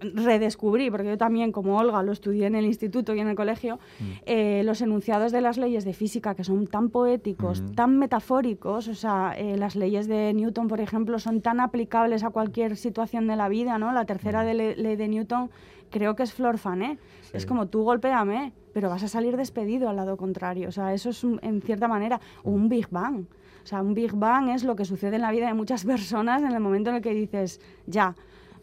redescubrí, 0.00 0.90
porque 0.90 1.08
yo 1.08 1.18
también, 1.18 1.52
como 1.52 1.76
Olga, 1.76 2.02
lo 2.02 2.12
estudié 2.12 2.46
en 2.46 2.54
el 2.54 2.64
instituto 2.64 3.14
y 3.14 3.20
en 3.20 3.28
el 3.28 3.36
colegio, 3.36 3.76
mm. 3.76 4.04
eh, 4.24 4.62
los 4.64 4.80
enunciados 4.80 5.32
de 5.32 5.40
las 5.40 5.58
leyes 5.58 5.84
de 5.84 5.92
física, 5.92 6.34
que 6.34 6.44
son 6.44 6.66
tan 6.68 6.88
poéticos, 6.88 7.60
mm. 7.60 7.74
tan 7.74 7.98
metafóricos, 7.98 8.88
o 8.88 8.94
sea, 8.94 9.36
las 9.56 9.76
leyes 9.76 10.06
de 10.06 10.32
Newton, 10.32 10.68
por 10.68 10.80
ejemplo, 10.80 11.18
son 11.18 11.40
tan 11.40 11.60
aplicables 11.60 12.22
a 12.22 12.30
cualquier 12.30 12.76
situación 12.76 13.26
de 13.26 13.36
la 13.36 13.48
vida, 13.48 13.78
¿no? 13.78 13.92
La 13.92 14.04
tercera 14.04 14.44
mm. 14.44 14.56
ley 14.56 14.96
de 14.96 15.08
Newton 15.08 15.50
creo 15.90 16.16
que 16.16 16.22
es 16.22 16.32
Flor 16.32 16.58
Fané. 16.58 16.98
Es 17.32 17.46
como 17.46 17.66
tú 17.68 17.82
golpéame, 17.82 18.52
pero 18.72 18.88
vas 18.88 19.02
a 19.02 19.08
salir 19.08 19.36
despedido 19.36 19.88
al 19.88 19.96
lado 19.96 20.16
contrario. 20.16 20.68
O 20.68 20.72
sea, 20.72 20.92
eso 20.94 21.10
es 21.10 21.24
en 21.24 21.62
cierta 21.62 21.88
manera 21.88 22.20
un 22.42 22.68
Big 22.68 22.88
Bang. 22.90 23.26
O 23.62 23.66
sea, 23.66 23.80
un 23.80 23.94
Big 23.94 24.12
Bang 24.14 24.48
es 24.48 24.64
lo 24.64 24.74
que 24.74 24.84
sucede 24.84 25.16
en 25.16 25.22
la 25.22 25.30
vida 25.30 25.46
de 25.46 25.54
muchas 25.54 25.84
personas 25.92 26.42
en 26.42 26.52
el 26.52 26.60
momento 26.60 26.90
en 26.90 26.96
el 26.96 27.02
que 27.02 27.14
dices, 27.14 27.60
ya, 27.86 28.14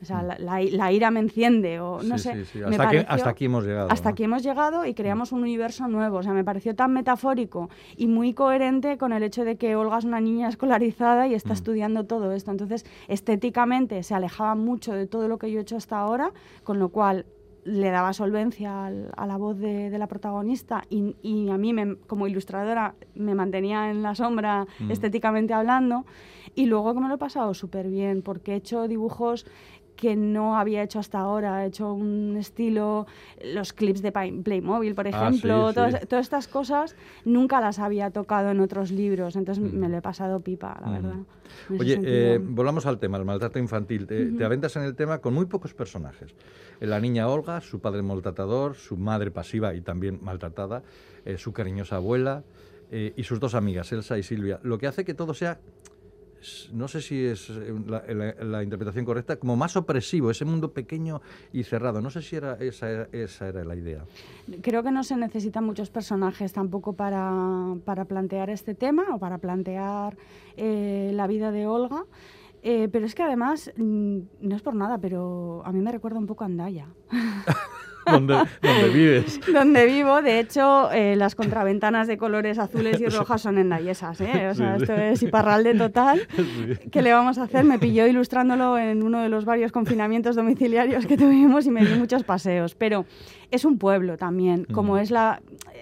o 0.01 0.05
sea, 0.05 0.23
la, 0.23 0.91
ira 0.93 1.11
me 1.11 1.19
enciende 1.19 1.81
o 1.81 2.01
no 2.01 2.17
sé. 2.17 2.45
Hasta, 3.07 3.29
aquí 3.29 3.45
hemos 3.45 3.65
llegado. 3.65 3.91
Hasta 3.91 4.09
aquí 4.09 4.23
hemos 4.23 4.43
llegado 4.43 4.85
y 4.85 4.93
creamos 4.93 5.33
un 5.33 5.41
universo 5.41 5.89
nuevo. 5.89 6.19
O 6.19 6.23
sea, 6.23 6.31
me 6.31 6.45
pareció 6.45 6.73
tan 6.73 6.93
metafórico 6.93 7.69
y 7.97 8.07
muy 8.07 8.33
coherente 8.33 8.97
con 8.97 9.11
el 9.11 9.23
hecho 9.23 9.43
de 9.43 9.57
que 9.57 9.75
Olga 9.75 9.97
es 9.97 10.05
una 10.05 10.21
niña 10.21 10.47
escolarizada 10.47 11.27
y 11.27 11.33
está 11.33 11.49
mm. 11.49 11.53
estudiando 11.53 12.05
todo 12.05 12.31
esto. 12.31 12.51
Entonces, 12.51 12.85
estéticamente 13.09 14.01
se 14.03 14.15
alejaba 14.15 14.55
mucho 14.55 14.93
de 14.93 15.05
todo 15.05 15.27
lo 15.27 15.37
que 15.37 15.51
yo 15.51 15.59
he 15.59 15.63
hecho 15.63 15.75
hasta 15.75 15.99
ahora, 15.99 16.31
con 16.63 16.79
lo 16.79 16.89
cual 16.89 17.25
le 17.63 17.89
daba 17.89 18.13
solvencia 18.13 18.87
a 18.87 19.25
la 19.27 19.37
voz 19.37 19.57
de, 19.57 19.89
la 19.97 20.07
protagonista 20.07 20.85
y, 20.89 21.49
a 21.49 21.57
mí 21.57 21.73
como 22.07 22.27
ilustradora 22.27 22.95
me 23.15 23.35
mantenía 23.35 23.89
en 23.89 24.01
la 24.01 24.15
sombra 24.15 24.65
mm. 24.79 24.91
estéticamente 24.91 25.53
hablando 25.53 26.05
y 26.55 26.65
luego 26.65 26.93
que 26.93 26.99
me 26.99 27.07
lo 27.07 27.15
he 27.15 27.19
pasado 27.19 27.53
súper 27.53 27.89
bien 27.89 28.21
porque 28.21 28.53
he 28.53 28.55
hecho 28.55 28.87
dibujos 28.87 29.45
que 29.99 30.15
no 30.15 30.57
había 30.57 30.81
hecho 30.81 30.97
hasta 30.97 31.19
ahora. 31.19 31.65
He 31.65 31.67
hecho 31.67 31.93
un 31.93 32.37
estilo, 32.37 33.05
los 33.43 33.73
clips 33.73 34.01
de 34.01 34.13
Playmobil, 34.13 34.95
por 34.95 35.07
ah, 35.07 35.09
ejemplo, 35.09 35.73
todas, 35.73 36.01
estas 36.09 36.47
cosas 36.47 36.95
nunca 37.25 37.59
las 37.59 37.79
había 37.79 38.09
tocado 38.09 38.49
en 38.49 38.61
otros 38.61 38.91
libros, 38.91 39.35
entonces 39.35 39.61
me 39.61 39.87
mm. 39.87 39.91
lo 39.91 39.97
he 39.97 40.01
pasado 40.01 40.39
pipa, 40.39 40.79
la 40.79 40.87
mm. 40.87 40.93
verdad. 40.93 41.15
Oye, 41.77 41.99
eh, 42.01 42.39
volvamos 42.41 42.85
al 42.85 42.97
tema, 42.97 43.17
el 43.17 43.25
maltrato 43.25 43.59
infantil. 43.59 44.07
Te, 44.07 44.45
aventas 44.45 44.75
en 44.77 44.83
el 44.83 44.95
tema 44.95 45.17
con 45.17 45.33
muy 45.33 45.47
pocos 45.47 45.73
personajes. 45.73 46.33
La 46.79 47.01
niña 47.01 47.27
Olga, 47.27 47.59
su 47.59 47.81
padre 47.81 48.01
maltratador, 48.01 48.75
su 48.75 48.95
madre 48.95 49.31
pasiva 49.31 49.73
y 49.73 49.81
también 49.81 50.19
maltratada, 50.21 50.81
eh, 51.25 51.37
su 51.37 51.51
cariñosa 51.51 51.97
abuela 51.97 52.43
eh, 52.89 53.13
y 53.17 53.23
sus 53.23 53.41
dos 53.41 53.53
amigas, 53.53 53.91
Elsa 53.91 54.17
y 54.17 54.23
Silvia. 54.23 54.61
Lo 54.63 54.77
que 54.77 54.87
hace 54.87 55.03
que 55.03 55.13
todo 55.13 55.33
sea 55.33 55.59
no 56.71 56.87
sé 56.87 57.01
si 57.01 57.25
es 57.25 57.49
eh, 57.49 57.73
la, 58.41 58.63
interpretación 58.63 59.05
correcta, 59.05 59.37
como 59.37 59.55
más 59.55 59.75
opresivo, 59.75 60.31
ese 60.31 60.45
mundo 60.45 60.71
pequeño 60.73 61.21
y 61.51 61.63
cerrado. 61.63 62.01
No 62.01 62.09
sé 62.09 62.21
si 62.21 62.35
era 62.35 62.53
esa, 62.59 63.03
esa 63.11 63.47
era 63.47 63.63
la 63.63 63.75
idea. 63.75 64.05
Creo 64.61 64.83
que 64.83 64.91
no 64.91 65.03
se 65.03 65.17
necesitan 65.17 65.63
muchos 65.63 65.89
personajes 65.89 66.53
tampoco 66.53 66.93
para, 66.93 67.75
para 67.85 68.05
plantear 68.05 68.49
este 68.49 68.75
tema 68.75 69.05
o 69.13 69.19
para 69.19 69.37
plantear 69.37 70.17
eh, 70.57 71.11
la 71.13 71.27
vida 71.27 71.51
de 71.51 71.67
Olga. 71.67 72.05
Eh, 72.61 72.89
pero 72.91 73.05
es 73.05 73.15
que 73.15 73.23
además, 73.23 73.71
mm, 73.77 74.19
no 74.41 74.55
es 74.55 74.61
por 74.61 74.75
nada, 74.75 74.97
pero 74.97 75.61
a 75.65 75.71
mí 75.71 75.79
me 75.79 75.91
recuerda 75.91 76.19
un 76.19 76.27
poco 76.27 76.43
a 76.43 76.47
Andaya. 76.47 76.87
donde, 78.11 78.89
vives. 78.93 79.39
Donde 79.53 79.85
vivo, 79.85 80.21
de 80.21 80.39
hecho, 80.39 80.91
eh, 80.91 81.15
las 81.15 81.35
contraventanas 81.35 82.07
de 82.07 82.17
colores 82.17 82.57
azules 82.59 82.99
y 82.99 83.05
rojas 83.09 83.41
son 83.41 83.57
endayesas, 83.57 84.19
¿eh? 84.21 84.49
O 84.49 84.55
sea, 84.55 84.75
esto 84.77 84.93
es 84.93 85.23
hiparralde 85.23 85.75
total. 85.75 86.27
¿Qué 86.91 87.01
le 87.01 87.13
vamos 87.13 87.37
a 87.37 87.43
hacer? 87.43 87.63
Me 87.63 87.79
pilló 87.79 88.07
ilustrándolo 88.07 88.77
en 88.77 89.03
uno 89.03 89.21
de 89.21 89.29
los 89.29 89.45
varios 89.45 89.71
confinamientos 89.71 90.35
domiciliarios 90.35 91.05
que 91.05 91.17
tuvimos 91.17 91.65
y 91.65 91.71
me 91.71 91.85
di 91.85 91.95
muchos 91.95 92.23
paseos. 92.23 92.75
Pero 92.75 93.05
es 93.51 93.65
un 93.65 93.77
pueblo 93.77 94.17
también, 94.17 94.65
como 94.65 94.97
es 94.97 95.09
la, 95.09 95.41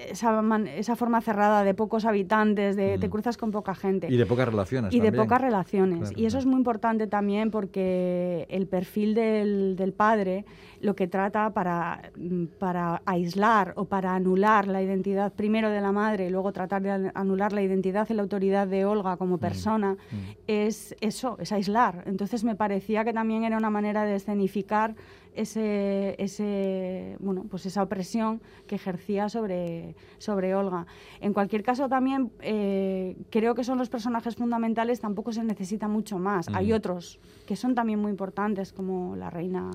esa, 0.10 0.42
esa, 0.76 0.96
forma 0.96 1.22
cerrada 1.22 1.64
de 1.64 1.74
pocos 1.74 2.06
habitantes, 2.06 2.76
de 2.78 2.98
te 2.98 3.10
cruzas 3.10 3.36
con 3.36 3.52
poca 3.52 3.76
gente. 3.76 4.08
Y 4.10 4.18
de 4.18 4.26
pocas 4.26 4.48
relaciones. 4.48 4.94
Y 4.94 5.02
de 5.02 5.12
pocas 5.12 5.42
relaciones. 5.42 6.14
y 6.16 6.26
eso 6.26 6.38
es 6.38 6.46
muy 6.46 6.58
importante 6.58 7.08
también 7.08 7.52
porque 7.52 8.46
el 8.50 8.68
perfil 8.68 9.16
del, 9.16 9.76
del 9.76 9.94
padre 9.94 10.46
lo 10.82 10.96
que 10.96 11.08
trata 11.08 11.54
para, 11.54 12.12
para 12.60 13.02
aislar 13.06 13.74
o 13.76 13.86
para 13.86 14.16
anular 14.16 14.68
la 14.68 14.82
identidad 14.82 15.34
primero 15.34 15.70
de 15.70 15.82
la 15.82 15.92
madre 15.92 16.28
y 16.28 16.30
luego 16.30 16.52
tratar 16.52 16.82
de 16.82 17.12
anular 17.14 17.54
la 17.54 17.62
identidad 17.62 18.08
y 18.10 18.14
la 18.14 18.22
autoridad 18.22 18.68
de 18.68 18.86
Olga 18.86 19.18
como 19.18 19.38
mm, 19.38 19.40
persona, 19.40 19.94
mm. 19.94 20.16
es 20.48 20.96
eso, 21.02 21.38
es 21.40 21.52
aislar. 21.52 22.04
Entonces 22.06 22.44
me 22.44 22.56
parecía 22.56 23.04
que 23.04 23.14
también 23.14 23.44
era 23.44 23.58
una 23.58 23.70
manera 23.70 24.04
de 24.04 24.16
escenificar 24.16 24.96
ese, 25.38 26.16
ese, 26.18 27.16
bueno, 27.20 27.46
pues 27.50 27.66
esa 27.66 27.84
opresión 27.84 28.42
que 28.66 28.76
ejercía 28.76 29.30
sobre, 29.30 29.96
sobre 30.18 30.56
Olga. 30.56 30.88
En 31.22 31.32
cualquier 31.32 31.64
caso, 31.64 31.88
también 31.88 32.32
eh, 32.42 33.16
creo 33.30 33.54
que 33.54 33.64
son 33.64 33.78
los 33.78 33.90
personajes 33.90 34.36
fundamentales, 34.36 35.00
tampoco 35.00 35.32
se 35.32 35.44
necesita 35.44 35.88
mucho 35.88 36.18
más. 36.18 36.48
Hay 36.50 36.74
otros 36.74 37.20
que 37.46 37.56
son 37.56 37.76
también 37.76 38.00
muy 38.00 38.10
importantes, 38.10 38.74
como 38.74 39.16
la 39.16 39.30
reina, 39.30 39.70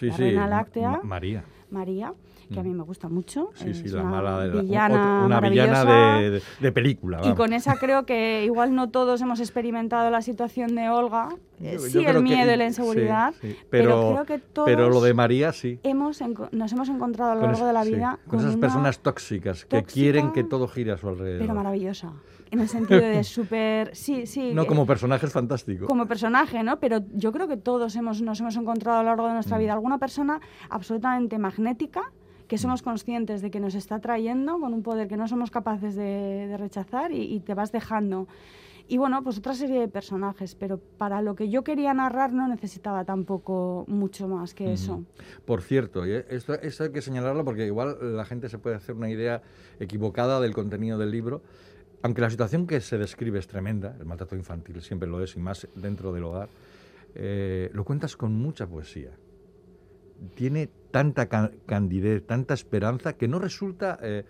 la 0.00 0.16
reina 0.16 0.46
láctea. 0.46 1.00
María. 1.02 1.44
María 1.70 2.12
que 2.52 2.60
a 2.60 2.62
mí 2.62 2.74
me 2.74 2.82
gusta 2.82 3.08
mucho. 3.08 3.50
Sí, 3.54 3.74
sí, 3.74 3.88
la 3.88 4.02
mala 4.02 4.40
de 4.40 4.60
villana 4.60 5.24
una 5.24 5.40
villana 5.40 6.20
de, 6.60 6.72
película. 6.72 7.20
Y 7.24 7.34
con 7.34 7.52
esa 7.52 7.76
creo 7.76 8.04
que 8.04 8.44
igual 8.44 8.74
no 8.74 8.90
todos 8.90 9.20
hemos 9.20 9.40
experimentado 9.40 10.10
la 10.10 10.22
situación 10.22 10.74
de 10.74 10.88
Olga. 10.88 11.28
Sí, 11.78 12.04
el 12.04 12.22
miedo 12.22 12.52
y 12.52 12.56
la 12.56 12.66
inseguridad, 12.66 13.34
pero, 13.70 14.12
creo 14.14 14.24
que 14.24 14.38
todos 14.38 14.66
pero 14.66 14.88
lo 14.88 15.00
de 15.00 15.14
María 15.14 15.52
sí. 15.52 15.78
Hemos 15.82 16.20
nos 16.52 16.72
hemos 16.72 16.88
encontrado 16.88 17.32
a 17.32 17.34
lo 17.34 17.42
largo 17.42 17.66
de 17.66 17.72
la 17.72 17.84
vida 17.84 18.18
con, 18.26 18.40
esas 18.40 18.56
personas 18.56 19.00
tóxicas 19.00 19.64
que 19.64 19.82
quieren 19.84 20.32
que 20.32 20.42
todo 20.42 20.68
gire 20.68 20.92
a 20.92 20.96
su 20.96 21.08
alrededor. 21.08 21.40
Pero 21.40 21.54
maravillosa 21.54 22.12
en 22.50 22.60
el 22.60 22.68
sentido 22.68 23.00
de 23.00 23.24
súper... 23.24 23.94
Sí, 23.94 24.26
sí. 24.26 24.52
No, 24.54 24.66
como 24.66 24.86
personaje 24.86 25.26
es 25.26 25.32
fantástico. 25.32 25.86
Como 25.86 26.06
personaje, 26.06 26.62
¿no? 26.62 26.80
Pero 26.80 27.04
yo 27.14 27.32
creo 27.32 27.48
que 27.48 27.56
todos 27.56 27.94
hemos, 27.96 28.20
nos 28.22 28.40
hemos 28.40 28.56
encontrado 28.56 28.98
a 28.98 29.02
lo 29.02 29.08
largo 29.08 29.26
de 29.28 29.34
nuestra 29.34 29.56
mm. 29.56 29.60
vida 29.60 29.72
alguna 29.72 29.98
persona 29.98 30.40
absolutamente 30.68 31.38
magnética 31.38 32.12
que 32.50 32.58
somos 32.58 32.82
conscientes 32.82 33.42
de 33.42 33.50
que 33.52 33.60
nos 33.60 33.76
está 33.76 34.00
trayendo 34.00 34.58
con 34.58 34.74
un 34.74 34.82
poder 34.82 35.06
que 35.06 35.16
no 35.16 35.28
somos 35.28 35.52
capaces 35.52 35.94
de, 35.94 36.56
rechazar 36.58 37.12
y, 37.12 37.38
te 37.38 37.54
vas 37.54 37.70
dejando. 37.70 38.26
Y 38.88 38.98
bueno, 38.98 39.22
pues 39.22 39.38
otra 39.38 39.54
serie 39.54 39.78
de 39.78 39.86
personajes, 39.86 40.56
pero 40.56 40.80
para 40.98 41.22
lo 41.22 41.36
que 41.36 41.48
yo 41.48 41.62
quería 41.62 41.94
narrar 41.94 42.32
no 42.32 42.48
necesitaba 42.48 43.04
tampoco 43.04 43.84
mucho 43.86 44.26
más 44.26 44.52
que 44.52 44.72
eso. 44.72 45.04
Por 45.44 45.62
cierto, 45.62 46.04
y 46.04 46.10
esto, 46.28 46.54
esto, 46.54 46.82
hay 46.82 46.90
que 46.90 47.02
señalarlo 47.02 47.44
porque 47.44 47.66
igual 47.66 47.96
la 48.00 48.24
gente 48.24 48.48
se 48.48 48.58
puede 48.58 48.74
hacer 48.74 48.96
una 48.96 49.08
idea 49.08 49.42
equivocada 49.78 50.40
del 50.40 50.52
contenido 50.52 50.98
del 50.98 51.12
libro. 51.12 51.42
Aunque 52.02 52.20
la 52.20 52.30
situación 52.30 52.66
que 52.66 52.80
se 52.80 52.96
describe 52.98 53.38
es 53.38 53.46
tremenda, 53.46 53.94
el 53.98 54.06
maltrato 54.06 54.36
infantil 54.36 54.80
siempre 54.82 55.08
lo 55.08 55.22
es, 55.22 55.36
y 55.36 55.40
más 55.40 55.68
dentro 55.74 56.12
del 56.12 56.24
hogar, 56.24 56.48
eh, 57.14 57.70
lo 57.72 57.84
cuentas 57.84 58.16
con 58.16 58.32
mucha 58.32 58.66
poesía 58.66 59.10
tiene 60.34 60.68
tanta 60.90 61.28
candidez, 61.28 62.26
tanta 62.26 62.54
esperanza, 62.54 63.14
que 63.14 63.28
no 63.28 63.38
resulta 63.38 63.98
eh, 64.02 64.24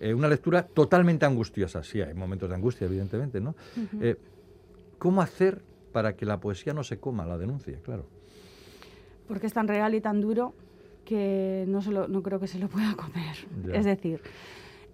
eh, 0.00 0.14
una 0.14 0.28
lectura 0.28 0.66
totalmente 0.66 1.26
angustiosa. 1.26 1.82
Sí, 1.82 2.00
hay 2.00 2.14
momentos 2.14 2.48
de 2.48 2.54
angustia, 2.54 2.86
evidentemente, 2.86 3.40
¿no? 3.40 3.54
Eh, 4.00 4.16
¿Cómo 4.98 5.22
hacer 5.22 5.62
para 5.92 6.14
que 6.14 6.26
la 6.26 6.40
poesía 6.40 6.74
no 6.74 6.84
se 6.84 6.98
coma 6.98 7.26
la 7.26 7.38
denuncia? 7.38 7.78
Claro. 7.82 8.06
Porque 9.28 9.46
es 9.46 9.52
tan 9.52 9.68
real 9.68 9.94
y 9.94 10.00
tan 10.00 10.20
duro 10.20 10.54
que 11.04 11.64
no, 11.68 11.80
no 11.80 12.22
creo 12.22 12.38
que 12.38 12.46
se 12.46 12.58
lo 12.58 12.68
pueda 12.68 12.94
comer. 12.96 13.36
Es 13.72 13.84
decir, 13.84 14.20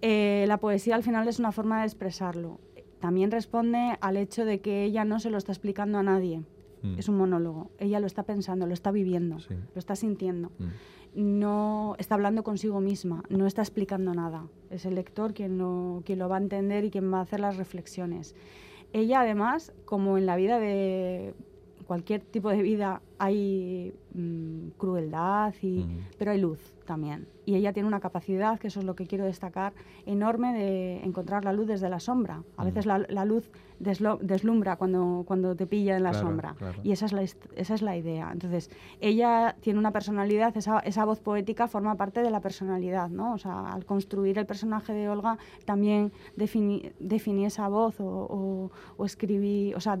la 0.01 0.57
poesía 0.57 0.95
al 0.95 1.03
final 1.03 1.27
es 1.27 1.39
una 1.39 1.51
forma 1.51 1.79
de 1.79 1.87
expresarlo. 1.87 2.59
También 2.99 3.31
responde 3.31 3.97
al 4.01 4.17
hecho 4.17 4.45
de 4.45 4.59
que 4.59 4.83
ella 4.83 5.05
no 5.05 5.19
se 5.19 5.29
lo 5.29 5.37
está 5.37 5.51
explicando 5.51 5.99
a 5.99 6.03
nadie 6.03 6.43
Mm. 6.81 6.99
Es 6.99 7.09
un 7.09 7.17
monólogo. 7.17 7.71
Ella 7.79 7.99
lo 7.99 8.07
está 8.07 8.23
pensando, 8.23 8.65
lo 8.65 8.73
está 8.73 8.91
viviendo, 8.91 9.37
lo 9.49 9.79
está 9.79 9.95
sintiendo. 9.95 10.51
Mm. 10.59 10.67
No 11.15 11.95
está 11.97 12.15
hablando 12.15 12.43
consigo 12.43 12.79
misma, 12.79 13.23
no 13.29 13.47
está 13.47 13.61
explicando 13.61 14.13
nada. 14.13 14.47
Es 14.69 14.85
el 14.85 14.95
lector 14.95 15.33
quien 15.33 15.57
lo, 15.57 16.03
quien 16.05 16.19
lo 16.19 16.29
va 16.29 16.35
a 16.37 16.41
entender 16.41 16.85
y 16.85 16.91
quien 16.91 17.11
va 17.11 17.19
a 17.19 17.21
hacer 17.21 17.39
las 17.39 17.57
reflexiones. 17.57 18.35
Ella, 18.93 19.21
además, 19.21 19.73
como 19.85 20.17
en 20.17 20.25
la 20.25 20.35
vida 20.35 20.59
de 20.59 21.33
cualquier 21.87 22.21
tipo 22.21 22.49
de 22.49 22.61
vida 22.61 23.01
hay 23.19 23.93
mm, 24.13 24.69
crueldad, 24.77 25.53
y, 25.61 25.85
pero 26.17 26.31
hay 26.31 26.39
luz 26.39 26.73
también. 26.85 27.27
Y 27.45 27.55
ella 27.55 27.71
tiene 27.71 27.87
una 27.87 28.01
capacidad, 28.01 28.59
que 28.59 28.67
eso 28.67 28.81
es 28.81 28.85
lo 28.85 28.95
que 28.95 29.07
quiero 29.07 29.23
destacar, 29.23 29.73
enorme 30.05 30.53
de 30.53 31.03
encontrar 31.05 31.45
la 31.45 31.53
luz 31.53 31.67
desde 31.67 31.87
la 31.87 32.01
sombra. 32.01 32.43
A 32.57 32.65
veces 32.65 32.85
la, 32.85 32.97
luz 33.25 33.49
deslumbra 33.79 34.75
cuando, 34.75 35.23
cuando 35.25 35.55
te 35.55 35.65
pilla 35.65 35.95
en 35.95 36.03
la 36.03 36.13
sombra. 36.13 36.55
Y 36.83 36.91
esa 36.91 37.05
es 37.05 37.13
la, 37.13 37.21
esa 37.21 37.73
es 37.73 37.81
la 37.81 37.95
idea. 37.95 38.29
Entonces, 38.33 38.69
ella 38.99 39.55
tiene 39.61 39.79
una 39.79 39.91
personalidad, 39.91 40.57
esa, 40.57 40.79
esa 40.79 41.05
voz 41.05 41.21
poética 41.21 41.67
forma 41.67 41.95
parte 41.95 42.21
de 42.21 42.31
la 42.31 42.41
personalidad, 42.41 43.09
¿no? 43.09 43.33
O 43.33 43.37
sea, 43.37 43.71
al 43.71 43.85
construir 43.85 44.37
el 44.39 44.45
personaje 44.45 44.91
de 44.91 45.07
Olga 45.07 45.37
también 45.63 46.11
definí, 46.35 46.91
definí 46.99 47.45
esa 47.45 47.69
voz 47.69 47.95
o, 48.01 48.71
o, 48.97 49.05
escribí, 49.05 49.73
o 49.73 49.79
sea, 49.79 49.97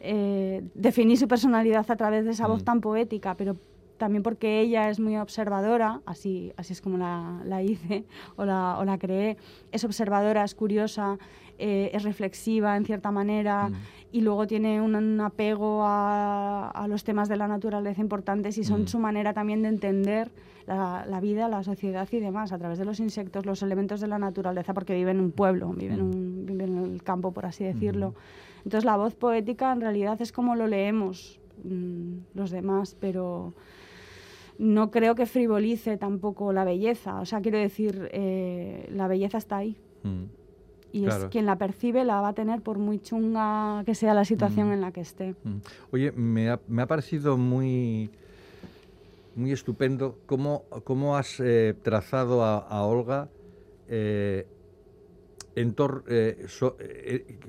eh, 0.00 0.62
definí 0.74 1.16
su 1.16 1.28
personalidad 1.28 1.90
a 1.90 1.96
través 1.96 2.26
de 2.26 2.27
esa 2.32 2.46
voz 2.46 2.64
tan 2.64 2.80
poética, 2.80 3.36
pero 3.36 3.56
también 3.98 4.22
porque 4.22 4.60
ella 4.60 4.88
es 4.88 4.98
muy 4.98 5.16
observadora, 5.16 6.00
así, 6.06 6.52
así 6.56 6.72
es 6.72 6.80
como 6.80 6.96
la, 6.96 7.62
hice 7.62 8.04
o 8.36 8.44
la, 8.44 8.78
o 8.78 8.84
la, 8.84 8.96
creé, 8.96 9.36
es 9.72 9.84
observadora, 9.84 10.44
es 10.44 10.54
curiosa, 10.54 11.18
eh, 11.58 11.90
es 11.92 12.04
reflexiva 12.04 12.76
en 12.76 12.84
cierta 12.84 13.10
manera 13.10 13.68
mm. 13.68 13.74
y 14.12 14.20
luego 14.20 14.46
tiene 14.46 14.80
un, 14.80 15.20
apego 15.20 15.82
a, 15.84 16.86
los 16.88 17.02
temas 17.04 17.28
de 17.28 17.36
la 17.36 17.48
naturaleza 17.48 18.00
importantes 18.00 18.56
y 18.58 18.64
son 18.64 18.82
mm. 18.82 18.86
su 18.86 18.98
manera 19.00 19.34
también 19.34 19.62
de 19.62 19.68
entender 19.68 20.30
la, 20.66 21.18
vida, 21.20 21.48
la 21.48 21.64
sociedad 21.64 22.06
y 22.12 22.20
demás 22.20 22.52
a 22.52 22.58
través 22.58 22.78
de 22.78 22.84
los 22.84 23.00
insectos, 23.00 23.44
los 23.44 23.62
elementos 23.62 24.00
de 24.00 24.06
la 24.06 24.18
naturaleza, 24.18 24.74
porque 24.74 24.94
vive 24.94 25.10
en 25.10 25.20
un 25.20 25.32
pueblo, 25.32 25.70
vive, 25.70 25.94
en, 25.94 26.00
mm. 26.00 26.14
un, 26.14 26.46
vive 26.46 26.64
en 26.64 26.78
el 26.78 27.02
campo, 27.02 27.32
por 27.32 27.44
así 27.44 27.64
decirlo. 27.64 28.14
Entonces 28.58 28.84
la 28.84 28.96
voz 28.96 29.16
poética 29.16 29.72
en 29.72 29.80
realidad 29.80 30.20
es 30.22 30.30
como 30.30 30.54
lo 30.54 30.66
leemos 30.66 31.40
los 32.34 32.50
demás, 32.50 32.96
pero 32.98 33.54
no 34.58 34.90
creo 34.90 35.14
que 35.14 35.26
frivolice 35.26 35.96
tampoco 35.96 36.52
la 36.52 36.64
belleza. 36.64 37.20
O 37.20 37.24
sea, 37.24 37.40
quiero 37.40 37.58
decir, 37.58 38.08
eh, 38.12 38.88
la 38.92 39.08
belleza 39.08 39.38
está 39.38 39.58
ahí. 39.58 39.76
Mm. 40.02 40.24
Y 40.90 41.06
es 41.06 41.26
quien 41.30 41.44
la 41.44 41.56
percibe 41.56 42.04
la 42.04 42.20
va 42.20 42.28
a 42.28 42.32
tener 42.32 42.62
por 42.62 42.78
muy 42.78 42.98
chunga 42.98 43.82
que 43.84 43.94
sea 43.94 44.14
la 44.14 44.24
situación 44.24 44.70
mm. 44.70 44.72
en 44.72 44.80
la 44.80 44.92
que 44.92 45.00
esté. 45.02 45.34
Mm. 45.44 45.58
Oye, 45.92 46.12
me 46.12 46.50
ha, 46.50 46.86
parecido 46.86 47.36
muy, 47.36 48.10
muy 49.36 49.52
estupendo 49.52 50.18
cómo, 50.26 50.64
cómo 50.84 51.16
has 51.16 51.40
eh, 51.40 51.74
trazado 51.82 52.42
a, 52.42 52.84
Olga 52.84 53.28
eh, 53.86 54.46
en 55.60 55.72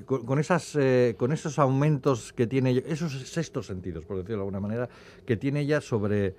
con, 0.05 0.39
esas, 0.39 0.77
con 1.17 1.31
esos 1.31 1.59
aumentos 1.59 2.33
que 2.33 2.47
tiene 2.47 2.71
ella, 2.71 2.81
esos 2.87 3.13
sextos 3.29 3.67
sentidos, 3.67 4.05
por 4.05 4.17
decirlo 4.17 4.37
de 4.37 4.41
alguna 4.41 4.59
manera, 4.59 4.89
que 5.25 5.37
tiene 5.37 5.61
ella 5.61 5.81
sobre 5.81 6.35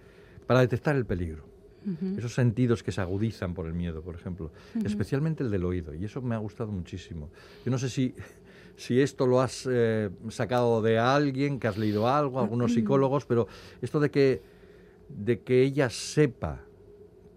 para 0.46 0.60
detectar 0.60 0.96
el 0.96 1.06
peligro. 1.06 1.44
Esos 2.18 2.34
sentidos 2.34 2.82
que 2.82 2.92
se 2.92 3.00
agudizan 3.00 3.54
por 3.54 3.66
el 3.66 3.72
miedo, 3.72 4.02
por 4.02 4.14
ejemplo, 4.14 4.50
especialmente 4.84 5.42
el 5.42 5.50
del 5.50 5.64
oído, 5.64 5.94
y 5.94 6.04
eso 6.04 6.20
me 6.20 6.34
ha 6.34 6.38
gustado 6.38 6.70
muchísimo. 6.70 7.30
Yo 7.64 7.70
no 7.70 7.78
sé 7.78 7.88
si, 7.88 8.14
si 8.76 9.00
esto 9.00 9.26
lo 9.26 9.40
has 9.40 9.66
eh, 9.70 10.10
sacado 10.28 10.82
de 10.82 10.98
alguien, 10.98 11.58
que 11.58 11.68
has 11.68 11.78
leído 11.78 12.06
algo, 12.06 12.38
algunos 12.38 12.74
psicólogos, 12.74 13.24
pero 13.24 13.46
esto 13.80 13.98
de 13.98 14.10
que, 14.10 14.42
de 15.08 15.40
que 15.40 15.62
ella 15.62 15.88
sepa 15.88 16.60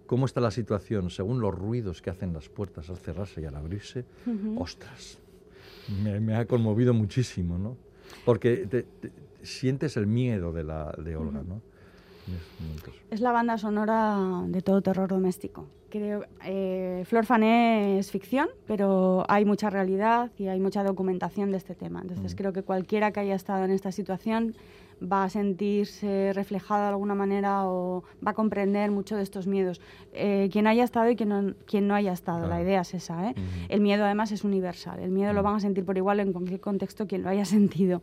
cómo 0.06 0.26
está 0.26 0.40
la 0.40 0.50
situación 0.50 1.10
según 1.10 1.40
los 1.40 1.54
ruidos 1.54 2.02
que 2.02 2.10
hacen 2.10 2.32
las 2.32 2.48
puertas 2.48 2.90
al 2.90 2.98
cerrarse 2.98 3.42
y 3.42 3.44
al 3.44 3.56
abrirse, 3.56 4.04
ostras, 4.56 5.18
me, 6.02 6.34
ha 6.34 6.46
conmovido 6.46 6.94
muchísimo, 6.94 7.58
¿no? 7.58 7.76
Porque 8.24 8.86
sientes 9.42 9.96
el 9.96 10.06
miedo 10.06 10.52
de, 10.52 10.64
la, 10.64 10.94
de 10.98 11.16
Olga, 11.16 11.42
¿no? 11.42 11.60
Es 13.10 13.20
la 13.20 13.32
banda 13.32 13.58
sonora 13.58 14.44
de 14.46 14.62
todo 14.62 14.80
terror 14.80 15.08
doméstico. 15.08 15.66
Creo, 15.90 16.24
eh, 16.44 17.04
Flor 17.06 17.26
Fané 17.26 17.98
es 17.98 18.10
ficción, 18.10 18.48
pero 18.66 19.24
hay 19.28 19.44
mucha 19.44 19.70
realidad 19.70 20.30
y 20.38 20.48
hay 20.48 20.58
mucha 20.58 20.82
documentación 20.82 21.50
de 21.50 21.58
este 21.58 21.74
tema. 21.74 22.00
Entonces 22.00 22.34
mm. 22.34 22.36
creo 22.36 22.52
que 22.52 22.62
cualquiera 22.62 23.12
que 23.12 23.20
haya 23.20 23.34
estado 23.34 23.64
en 23.64 23.70
esta 23.70 23.92
situación 23.92 24.54
va 25.02 25.24
a 25.24 25.28
sentirse 25.28 26.32
reflejado 26.34 26.82
de 26.82 26.88
alguna 26.88 27.14
manera 27.14 27.66
o 27.66 28.04
va 28.26 28.32
a 28.32 28.34
comprender 28.34 28.90
mucho 28.90 29.16
de 29.16 29.22
estos 29.22 29.46
miedos. 29.46 29.80
Eh, 30.12 30.48
quien 30.52 30.66
haya 30.66 30.84
estado 30.84 31.10
y 31.10 31.16
quien 31.16 31.28
no, 31.28 31.54
quien 31.66 31.86
no 31.86 31.94
haya 31.94 32.12
estado, 32.12 32.46
la 32.48 32.62
idea 32.62 32.82
es 32.82 32.94
esa. 32.94 33.30
¿eh? 33.30 33.34
El 33.68 33.80
miedo 33.80 34.04
además 34.04 34.32
es 34.32 34.44
universal, 34.44 35.00
el 35.00 35.10
miedo 35.10 35.32
lo 35.32 35.42
van 35.42 35.56
a 35.56 35.60
sentir 35.60 35.84
por 35.84 35.96
igual 35.96 36.20
en 36.20 36.32
cualquier 36.32 36.60
contexto 36.60 37.06
quien 37.06 37.22
lo 37.22 37.28
haya 37.28 37.44
sentido. 37.44 38.02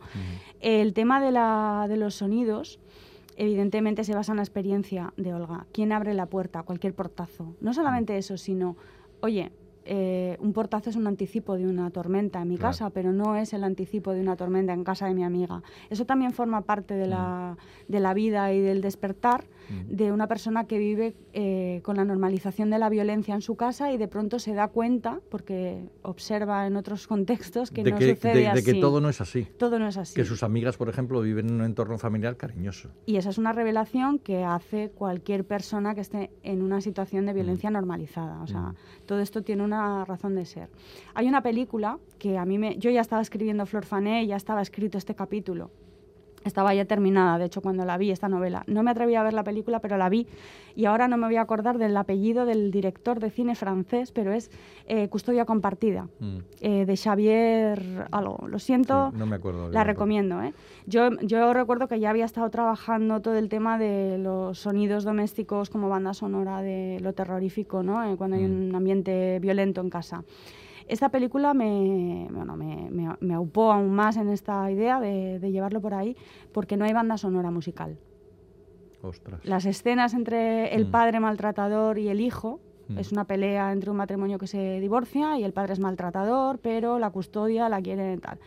El 0.60 0.92
tema 0.94 1.20
de, 1.20 1.32
la, 1.32 1.86
de 1.88 1.96
los 1.96 2.14
sonidos 2.14 2.78
evidentemente 3.36 4.04
se 4.04 4.14
basa 4.14 4.32
en 4.32 4.36
la 4.36 4.42
experiencia 4.42 5.12
de 5.16 5.34
Olga. 5.34 5.66
¿Quién 5.72 5.92
abre 5.92 6.14
la 6.14 6.26
puerta? 6.26 6.62
Cualquier 6.62 6.94
portazo. 6.94 7.54
No 7.60 7.72
solamente 7.72 8.16
eso, 8.18 8.36
sino, 8.36 8.76
oye, 9.20 9.52
eh, 9.84 10.36
un 10.40 10.52
portazo 10.52 10.90
es 10.90 10.96
un 10.96 11.06
anticipo 11.06 11.56
de 11.56 11.66
una 11.66 11.90
tormenta 11.90 12.40
en 12.42 12.48
mi 12.48 12.58
casa, 12.58 12.90
pero 12.90 13.12
no 13.12 13.36
es 13.36 13.52
el 13.52 13.64
anticipo 13.64 14.12
de 14.12 14.20
una 14.20 14.36
tormenta 14.36 14.72
en 14.72 14.84
casa 14.84 15.06
de 15.06 15.14
mi 15.14 15.24
amiga. 15.24 15.62
Eso 15.90 16.04
también 16.06 16.32
forma 16.32 16.62
parte 16.62 16.94
de 16.94 17.06
la, 17.06 17.56
mm. 17.56 17.92
de 17.92 18.00
la 18.00 18.14
vida 18.14 18.52
y 18.52 18.60
del 18.60 18.80
despertar. 18.80 19.44
De 19.88 20.12
una 20.12 20.26
persona 20.26 20.64
que 20.64 20.78
vive 20.78 21.14
eh, 21.32 21.80
con 21.82 21.96
la 21.96 22.04
normalización 22.04 22.70
de 22.70 22.78
la 22.78 22.88
violencia 22.88 23.34
en 23.34 23.42
su 23.42 23.56
casa 23.56 23.92
y 23.92 23.98
de 23.98 24.08
pronto 24.08 24.38
se 24.38 24.54
da 24.54 24.68
cuenta, 24.68 25.20
porque 25.30 25.88
observa 26.02 26.66
en 26.66 26.76
otros 26.76 27.06
contextos, 27.06 27.70
que 27.70 27.82
no 27.82 27.98
sucede 27.98 28.48
así. 28.48 28.64
De 28.64 28.72
que 28.72 28.80
todo 28.80 29.00
no 29.00 29.08
es 29.08 29.20
así. 29.20 29.46
Todo 29.58 29.78
no 29.78 29.88
es 29.88 29.96
así. 29.96 30.14
Que 30.14 30.24
sus 30.24 30.42
amigas, 30.42 30.76
por 30.76 30.88
ejemplo, 30.88 31.20
viven 31.20 31.48
en 31.48 31.54
un 31.56 31.64
entorno 31.64 31.98
familiar 31.98 32.36
cariñoso. 32.36 32.90
Y 33.06 33.16
esa 33.16 33.30
es 33.30 33.38
una 33.38 33.52
revelación 33.52 34.18
que 34.18 34.44
hace 34.44 34.90
cualquier 34.90 35.44
persona 35.44 35.94
que 35.94 36.00
esté 36.00 36.30
en 36.42 36.62
una 36.62 36.80
situación 36.80 37.26
de 37.26 37.32
violencia 37.32 37.70
mm. 37.70 37.74
normalizada. 37.74 38.42
O 38.42 38.46
sea, 38.46 38.74
todo 39.06 39.20
esto 39.20 39.42
tiene 39.42 39.64
un 39.64 39.72
razón 39.72 40.34
de 40.34 40.44
ser. 40.44 40.68
Hay 41.14 41.28
una 41.28 41.42
película 41.42 41.98
que 42.18 42.38
a 42.38 42.44
mí 42.44 42.58
me... 42.58 42.76
Yo 42.78 42.90
ya 42.90 43.00
estaba 43.00 43.22
escribiendo 43.22 43.66
Flor 43.66 43.84
Fané, 43.84 44.26
ya 44.26 44.36
estaba 44.36 44.62
escrito 44.62 44.98
este 44.98 45.14
capítulo. 45.14 45.70
Estaba 46.44 46.74
ya 46.74 46.84
terminada, 46.84 47.38
de 47.38 47.46
hecho, 47.46 47.60
cuando 47.60 47.84
la 47.84 47.96
vi, 47.98 48.10
esta 48.10 48.28
novela. 48.28 48.64
No 48.66 48.82
me 48.82 48.90
atreví 48.90 49.14
a 49.14 49.22
ver 49.22 49.32
la 49.32 49.44
película, 49.44 49.80
pero 49.80 49.96
la 49.96 50.08
vi. 50.08 50.26
Y 50.74 50.86
ahora 50.86 51.06
no 51.08 51.16
me 51.16 51.26
voy 51.26 51.36
a 51.36 51.42
acordar 51.42 51.78
del 51.78 51.96
apellido 51.96 52.46
del 52.46 52.70
director 52.70 53.20
de 53.20 53.30
cine 53.30 53.54
francés, 53.54 54.10
pero 54.12 54.32
es 54.32 54.50
eh, 54.86 55.08
Custodia 55.08 55.44
Compartida, 55.44 56.08
mm. 56.18 56.38
eh, 56.60 56.86
de 56.86 56.96
Xavier 56.96 58.08
algo. 58.10 58.46
Lo 58.48 58.58
siento, 58.58 59.12
no 59.12 59.26
me 59.26 59.36
acuerdo. 59.36 59.70
La 59.70 59.84
recomiendo. 59.84 60.42
¿eh? 60.42 60.54
Yo, 60.86 61.10
yo 61.20 61.52
recuerdo 61.52 61.88
que 61.88 62.00
ya 62.00 62.10
había 62.10 62.24
estado 62.24 62.48
trabajando 62.50 63.20
todo 63.20 63.36
el 63.36 63.48
tema 63.48 63.78
de 63.78 64.18
los 64.18 64.58
sonidos 64.58 65.04
domésticos 65.04 65.70
como 65.70 65.88
banda 65.88 66.14
sonora 66.14 66.62
de 66.62 66.98
lo 67.00 67.12
terrorífico, 67.12 67.82
¿no? 67.82 68.04
Eh, 68.04 68.16
cuando 68.16 68.36
hay 68.36 68.44
mm. 68.44 68.68
un 68.68 68.74
ambiente 68.74 69.38
violento 69.40 69.80
en 69.80 69.90
casa. 69.90 70.24
Esta 70.88 71.08
película 71.10 71.54
me, 71.54 72.28
bueno, 72.30 72.56
me, 72.56 73.16
me, 73.20 73.34
aupó 73.34 73.72
aún 73.72 73.90
más 73.90 74.16
en 74.16 74.28
esta 74.28 74.70
idea 74.70 75.00
de, 75.00 75.38
llevarlo 75.50 75.80
por 75.80 75.94
ahí, 75.94 76.16
porque 76.52 76.76
no 76.76 76.84
hay 76.84 76.92
banda 76.92 77.16
sonora 77.16 77.50
musical. 77.50 77.98
Las 79.42 79.66
escenas 79.66 80.14
entre 80.14 80.74
el 80.74 80.86
mm. 80.86 80.90
padre 80.90 81.20
maltratador 81.20 81.98
y 81.98 82.08
el 82.08 82.20
hijo, 82.20 82.60
mm. 82.88 82.98
es 82.98 83.12
una 83.12 83.24
pelea 83.24 83.72
entre 83.72 83.90
un 83.90 83.96
matrimonio 83.96 84.38
que 84.38 84.46
se 84.46 84.80
divorcia 84.80 85.38
y 85.38 85.44
el 85.44 85.52
padre 85.52 85.72
es 85.72 85.80
maltratador, 85.80 86.58
pero 86.58 86.98
la 86.98 87.10
custodia 87.10 87.68
la 87.68 87.80
quiere 87.82 88.16
tal. 88.18 88.38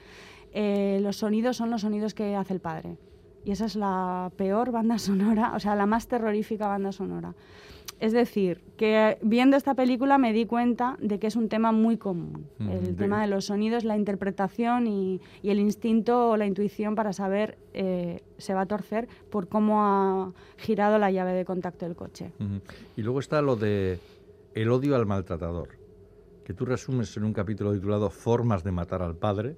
Eh, 0.53 0.99
los 1.01 1.17
sonidos 1.17 1.57
son 1.57 1.69
los 1.69 1.81
sonidos 1.81 2.13
que 2.13 2.35
hace 2.35 2.53
el 2.53 2.61
padre. 2.61 2.97
Y 3.43 3.51
esa 3.51 3.65
es 3.65 3.75
la 3.75 4.31
peor 4.37 4.71
banda 4.71 4.97
sonora, 4.99 5.53
o 5.55 5.59
sea, 5.59 5.75
la 5.75 5.85
más 5.85 6.07
terrorífica 6.07 6.67
banda 6.67 6.91
sonora. 6.91 7.35
Es 7.99 8.11
decir, 8.13 8.61
que 8.77 9.17
viendo 9.21 9.55
esta 9.55 9.73
película 9.73 10.17
me 10.17 10.33
di 10.33 10.45
cuenta 10.45 10.97
de 10.99 11.17
que 11.17 11.27
es 11.27 11.35
un 11.35 11.47
tema 11.47 11.71
muy 11.71 11.97
común. 11.97 12.47
el 12.59 12.95
tema 12.95 13.21
de 13.21 13.27
los 13.27 13.45
sonidos, 13.45 13.83
la 13.83 13.95
interpretación 13.95 14.87
y, 14.87 15.21
el 15.43 15.59
instinto 15.59 16.31
o 16.31 16.37
la 16.37 16.45
intuición 16.45 16.95
para 16.95 17.13
saber 17.13 17.57
eh, 17.73 18.21
se 18.37 18.53
va 18.53 18.61
a 18.61 18.65
torcer 18.65 19.07
por 19.29 19.47
cómo 19.47 19.83
ha 19.85 20.33
girado 20.57 20.97
la 20.97 21.11
llave 21.11 21.33
de 21.33 21.45
contacto 21.45 21.85
del 21.85 21.95
coche. 21.95 22.31
Y 22.97 23.01
luego 23.01 23.19
está 23.19 23.41
lo 23.41 23.55
de 23.55 23.99
el 24.53 24.69
odio 24.71 24.95
al 24.95 25.05
maltratador 25.05 25.84
que 26.45 26.53
tú 26.53 26.63
resumes 26.63 27.17
en 27.17 27.23
un 27.23 27.33
capítulo 27.33 27.73
titulado 27.73 28.11
Formas 28.11 28.63
de 28.63 28.71
matar 28.71 29.01
al 29.01 29.15
padre, 29.15 29.57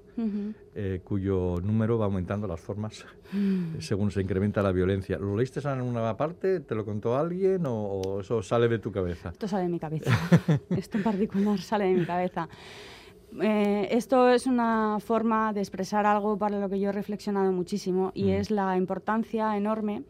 eh, 0.73 1.02
cuyo 1.04 1.58
número 1.62 1.97
va 1.97 2.06
aumentando 2.06 2.47
las 2.47 2.62
formas 2.62 3.06
mm. 3.34 3.80
según 3.80 4.10
se 4.10 4.21
incrementa 4.21 4.63
la 4.63 4.71
violencia. 4.71 5.17
¿Lo 5.17 5.36
leíste 5.36 5.60
en 5.60 5.82
una 5.82 6.15
parte? 6.15 6.62
¿Te 6.62 6.76
lo 6.76 6.86
contó 6.86 7.17
alguien 7.17 7.63
o, 7.67 8.21
eso 8.21 8.41
sale 8.41 8.69
de 8.69 8.80
tu 8.80 8.89
cabeza? 8.89 9.30
Esto 9.30 9.50
sale 9.50 9.63
de 9.63 9.69
mi 9.69 9.80
cabeza. 9.80 10.12
esto 10.69 10.97
en 10.97 11.04
particular 11.04 11.60
sale 11.60 11.86
de 11.88 11.93
mi 11.93 12.06
cabeza. 12.06 12.47
Eh, 13.41 13.89
esto 13.91 14.30
es 14.30 14.47
una 14.47 15.00
forma 15.02 15.52
de 15.52 15.60
expresar 15.60 16.06
algo 16.06 16.38
para 16.38 16.58
lo 16.58 16.69
que 16.69 16.80
yo 16.80 16.89
he 16.89 16.93
reflexionado 16.93 17.52
muchísimo 17.52 18.13
y 18.15 18.30
es 18.30 18.50
la 18.50 18.78
importancia 18.78 19.58
enorme 19.58 20.04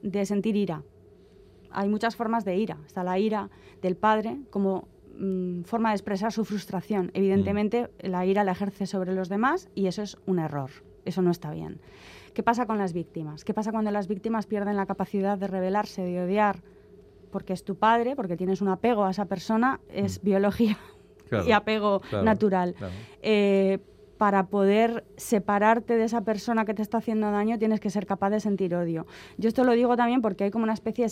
de 0.00 0.24
sentir 0.24 0.54
ira. 0.54 0.84
Hay 1.72 1.88
muchas 1.88 2.14
formas 2.14 2.44
de 2.44 2.56
ira. 2.56 2.78
Está 2.86 3.02
la 3.02 3.18
ira 3.18 3.50
del 3.82 3.96
padre 3.96 4.38
como 4.50 4.86
Mm, 5.20 5.64
forma 5.64 5.90
de 5.90 5.96
expresar 5.96 6.32
su 6.32 6.46
frustración. 6.46 7.10
Evidentemente, 7.12 7.90
mm. 8.02 8.08
la 8.08 8.24
ira 8.24 8.42
la 8.42 8.52
ejerce 8.52 8.86
sobre 8.86 9.12
los 9.12 9.28
demás 9.28 9.68
y 9.74 9.86
eso 9.86 10.00
es 10.00 10.16
un 10.24 10.38
error. 10.38 10.70
Eso 11.04 11.20
no 11.20 11.30
está 11.30 11.50
bien. 11.50 11.78
¿Qué 12.32 12.42
pasa 12.42 12.64
con 12.64 12.78
las 12.78 12.94
víctimas? 12.94 13.44
¿Qué 13.44 13.52
pasa 13.52 13.70
cuando 13.70 13.90
las 13.90 14.08
víctimas 14.08 14.46
pierden 14.46 14.76
la 14.76 14.86
capacidad 14.86 15.36
de 15.36 15.46
rebelarse, 15.46 16.02
de 16.02 16.22
odiar? 16.22 16.62
Porque 17.30 17.52
es 17.52 17.64
tu 17.64 17.76
padre, 17.76 18.16
porque 18.16 18.38
tienes 18.38 18.62
un 18.62 18.68
apego 18.68 19.04
a 19.04 19.10
esa 19.10 19.26
persona, 19.26 19.80
es 19.90 20.22
mm. 20.22 20.26
biología 20.26 20.78
y 21.46 21.52
apego 21.52 22.00
natural. 22.24 22.74
Eh, 23.20 23.78
para 24.20 24.48
poder 24.48 25.04
separarte 25.16 25.96
de 25.96 26.04
esa 26.04 26.20
persona 26.20 26.66
que 26.66 26.74
te 26.74 26.82
está 26.82 26.98
haciendo 26.98 27.30
daño, 27.30 27.58
tienes 27.58 27.80
que 27.80 27.88
ser 27.88 28.04
capaz 28.04 28.28
de 28.28 28.38
sentir 28.38 28.74
odio. 28.74 29.06
Yo 29.38 29.48
esto 29.48 29.64
lo 29.64 29.72
digo 29.72 29.96
también 29.96 30.20
porque 30.20 30.44
hay 30.44 30.50
como 30.50 30.64
una 30.64 30.74
especie 30.74 31.08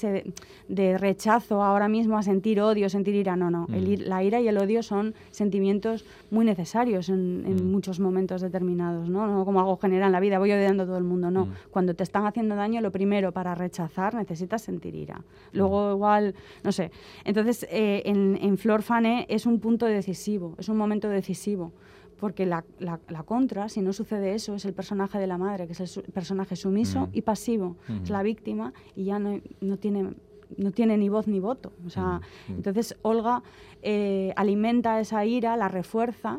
de, 0.68 0.98
rechazo 0.98 1.62
ahora 1.62 1.88
mismo 1.88 2.18
a 2.18 2.22
sentir 2.22 2.60
odio, 2.60 2.90
sentir 2.90 3.14
ira. 3.14 3.34
No, 3.34 3.50
no. 3.50 3.64
Mm. 3.66 4.02
la 4.04 4.22
ira 4.22 4.42
y 4.42 4.48
el 4.48 4.58
odio 4.58 4.82
son 4.82 5.14
sentimientos 5.30 6.04
muy 6.30 6.44
necesarios 6.44 7.08
en, 7.08 7.44
mm. 7.44 7.72
muchos 7.72 7.98
momentos 7.98 8.42
determinados, 8.42 9.08
¿no? 9.08 9.26
No 9.26 9.46
como 9.46 9.60
algo 9.60 9.78
general 9.78 10.08
en 10.08 10.12
la 10.12 10.20
vida, 10.20 10.38
voy 10.38 10.52
odiando 10.52 10.82
a 10.82 10.86
todo 10.86 10.98
el 10.98 11.04
mundo, 11.04 11.30
no. 11.30 11.46
Mm. 11.46 11.52
Cuando 11.70 11.94
te 11.94 12.02
están 12.02 12.26
haciendo 12.26 12.56
daño, 12.56 12.82
lo 12.82 12.92
primero 12.92 13.32
para 13.32 13.54
rechazar 13.54 14.16
necesitas 14.16 14.60
sentir 14.60 14.94
ira. 14.94 15.24
Luego 15.52 15.92
igual, 15.92 16.34
no 16.62 16.72
sé. 16.72 16.90
Entonces, 17.24 17.66
eh, 17.70 18.02
en, 18.04 18.38
en 18.42 18.58
Flor 18.58 18.82
Fane 18.82 19.24
es 19.30 19.46
un 19.46 19.60
punto 19.60 19.86
decisivo, 19.86 20.56
es 20.58 20.68
un 20.68 20.76
momento 20.76 21.08
decisivo 21.08 21.72
porque 22.18 22.46
la, 22.46 22.64
la, 22.78 23.22
contra, 23.24 23.68
si 23.68 23.80
no 23.80 23.92
sucede 23.92 24.34
eso, 24.34 24.54
es 24.54 24.64
el 24.64 24.74
personaje 24.74 25.18
de 25.18 25.26
la 25.26 25.38
madre, 25.38 25.66
que 25.66 25.72
es 25.72 25.96
el 25.96 26.04
personaje 26.12 26.56
sumiso 26.56 27.08
y 27.12 27.22
pasivo, 27.22 27.76
es 28.02 28.10
la 28.10 28.22
víctima 28.22 28.72
y 28.96 29.04
ya 29.04 29.18
no, 29.18 29.40
no, 29.60 29.76
tiene 29.78 30.14
no 30.56 30.70
tiene 30.72 30.96
ni 30.96 31.08
voz 31.08 31.26
ni 31.28 31.40
voto. 31.40 31.72
O 31.86 31.90
sea, 31.90 32.20
entonces 32.48 32.96
Olga 33.02 33.42
eh, 33.82 34.32
alimenta 34.36 34.98
esa 35.00 35.24
ira, 35.24 35.56
la 35.56 35.68
refuerza 35.68 36.38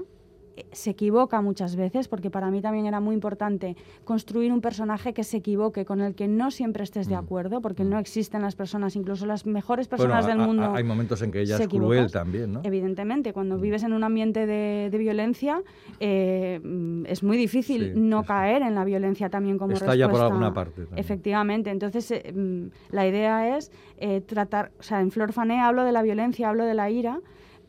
se 0.71 0.91
equivoca 0.91 1.41
muchas 1.41 1.75
veces, 1.75 2.07
porque 2.07 2.29
para 2.29 2.51
mí 2.51 2.61
también 2.61 2.85
era 2.85 2.99
muy 2.99 3.13
importante 3.13 3.75
construir 4.03 4.51
un 4.51 4.61
personaje 4.61 5.13
que 5.13 5.23
se 5.23 5.37
equivoque, 5.37 5.85
con 5.85 6.01
el 6.01 6.15
que 6.15 6.27
no 6.27 6.51
siempre 6.51 6.83
estés 6.83 7.07
de 7.07 7.15
mm. 7.15 7.19
acuerdo, 7.19 7.61
porque 7.61 7.83
no 7.83 7.97
mm. 7.97 7.99
existen 7.99 8.41
las 8.41 8.55
personas, 8.55 8.95
incluso 8.95 9.25
las 9.25 9.45
mejores 9.45 9.87
personas 9.87 10.25
del 10.25 10.37
mundo. 10.37 10.73
hay 10.73 10.83
momentos 10.83 11.21
en 11.21 11.31
que 11.31 11.41
ella 11.41 11.57
es 11.57 11.67
cruel 11.67 12.11
también, 12.11 12.53
¿no? 12.53 12.61
Evidentemente, 12.63 13.33
cuando 13.33 13.57
mm. 13.57 13.61
vives 13.61 13.83
en 13.83 13.93
un 13.93 14.03
ambiente 14.03 14.45
de, 14.45 14.97
violencia, 14.99 15.61
eh, 16.01 16.59
es 17.05 17.23
muy 17.23 17.37
difícil 17.37 18.09
no 18.09 18.23
caer 18.23 18.61
en 18.63 18.75
la 18.75 18.83
violencia 18.83 19.29
también 19.29 19.57
como 19.57 19.73
Está 19.73 19.95
ya 19.95 20.09
por 20.09 20.21
alguna 20.21 20.53
parte. 20.53 20.87
Efectivamente, 20.95 21.69
entonces 21.69 22.11
eh, 22.11 22.69
la 22.91 23.07
idea 23.07 23.57
es 23.57 23.71
eh, 23.97 24.21
tratar, 24.21 24.71
o 24.79 24.83
sea, 24.83 25.01
en 25.01 25.11
Flor 25.11 25.33
Fané 25.33 25.59
hablo 25.59 25.83
de 25.83 25.91
la 25.91 26.01
violencia, 26.01 26.49
hablo 26.49 26.65
de 26.65 26.73
la 26.73 26.89
ira, 26.89 27.19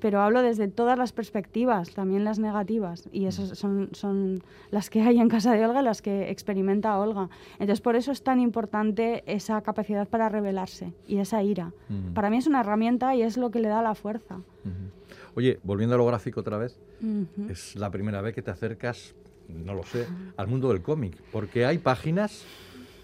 pero 0.01 0.21
hablo 0.21 0.43
desde 0.43 0.69
todas 0.69 0.99
las 0.99 1.13
perspectivas, 1.13 1.91
también 1.91 2.25
las 2.25 2.39
negativas, 2.39 3.09
y 3.13 3.27
esas 3.27 3.59
son, 3.59 3.91
son 3.93 4.43
las 4.71 4.91
que 4.91 5.03
hay 5.03 5.19
en 5.19 5.29
casa 5.29 5.53
de 5.53 5.65
Olga, 5.65 5.83
las 5.83 6.03
que 6.03 6.31
experimenta 6.31 6.99
Olga. 6.99 7.29
Entonces, 7.55 7.81
por 7.81 7.97
eso 7.97 8.13
es 8.13 8.23
tan 8.23 8.41
importante 8.41 9.23
esa 9.27 9.61
capacidad 9.63 10.09
para 10.09 10.29
rebelarse 10.29 10.93
y 11.07 11.19
esa 11.19 11.43
ira. 11.43 11.73
Para 12.15 12.31
mí 12.31 12.39
es 12.39 12.47
una 12.47 12.61
herramienta 12.61 13.15
y 13.15 13.23
es 13.23 13.37
lo 13.37 13.51
que 13.51 13.61
le 13.61 13.69
da 13.69 13.83
la 13.83 13.95
fuerza. 13.95 14.41
Oye, 15.35 15.61
volviendo 15.63 15.95
a 15.95 15.99
lo 15.99 16.07
gráfico 16.07 16.41
otra 16.41 16.59
vez, 16.59 16.79
es 17.49 17.77
la 17.77 17.91
primera 17.91 18.21
vez 18.21 18.35
que 18.35 18.43
te 18.43 18.51
acercas, 18.51 19.15
no 19.49 19.75
lo 19.75 19.85
sé, 19.85 20.07
al 20.37 20.49
mundo 20.49 20.69
del 20.69 20.83
cómic, 20.83 21.17
porque 21.33 21.67
hay 21.67 21.79
páginas 21.79 22.45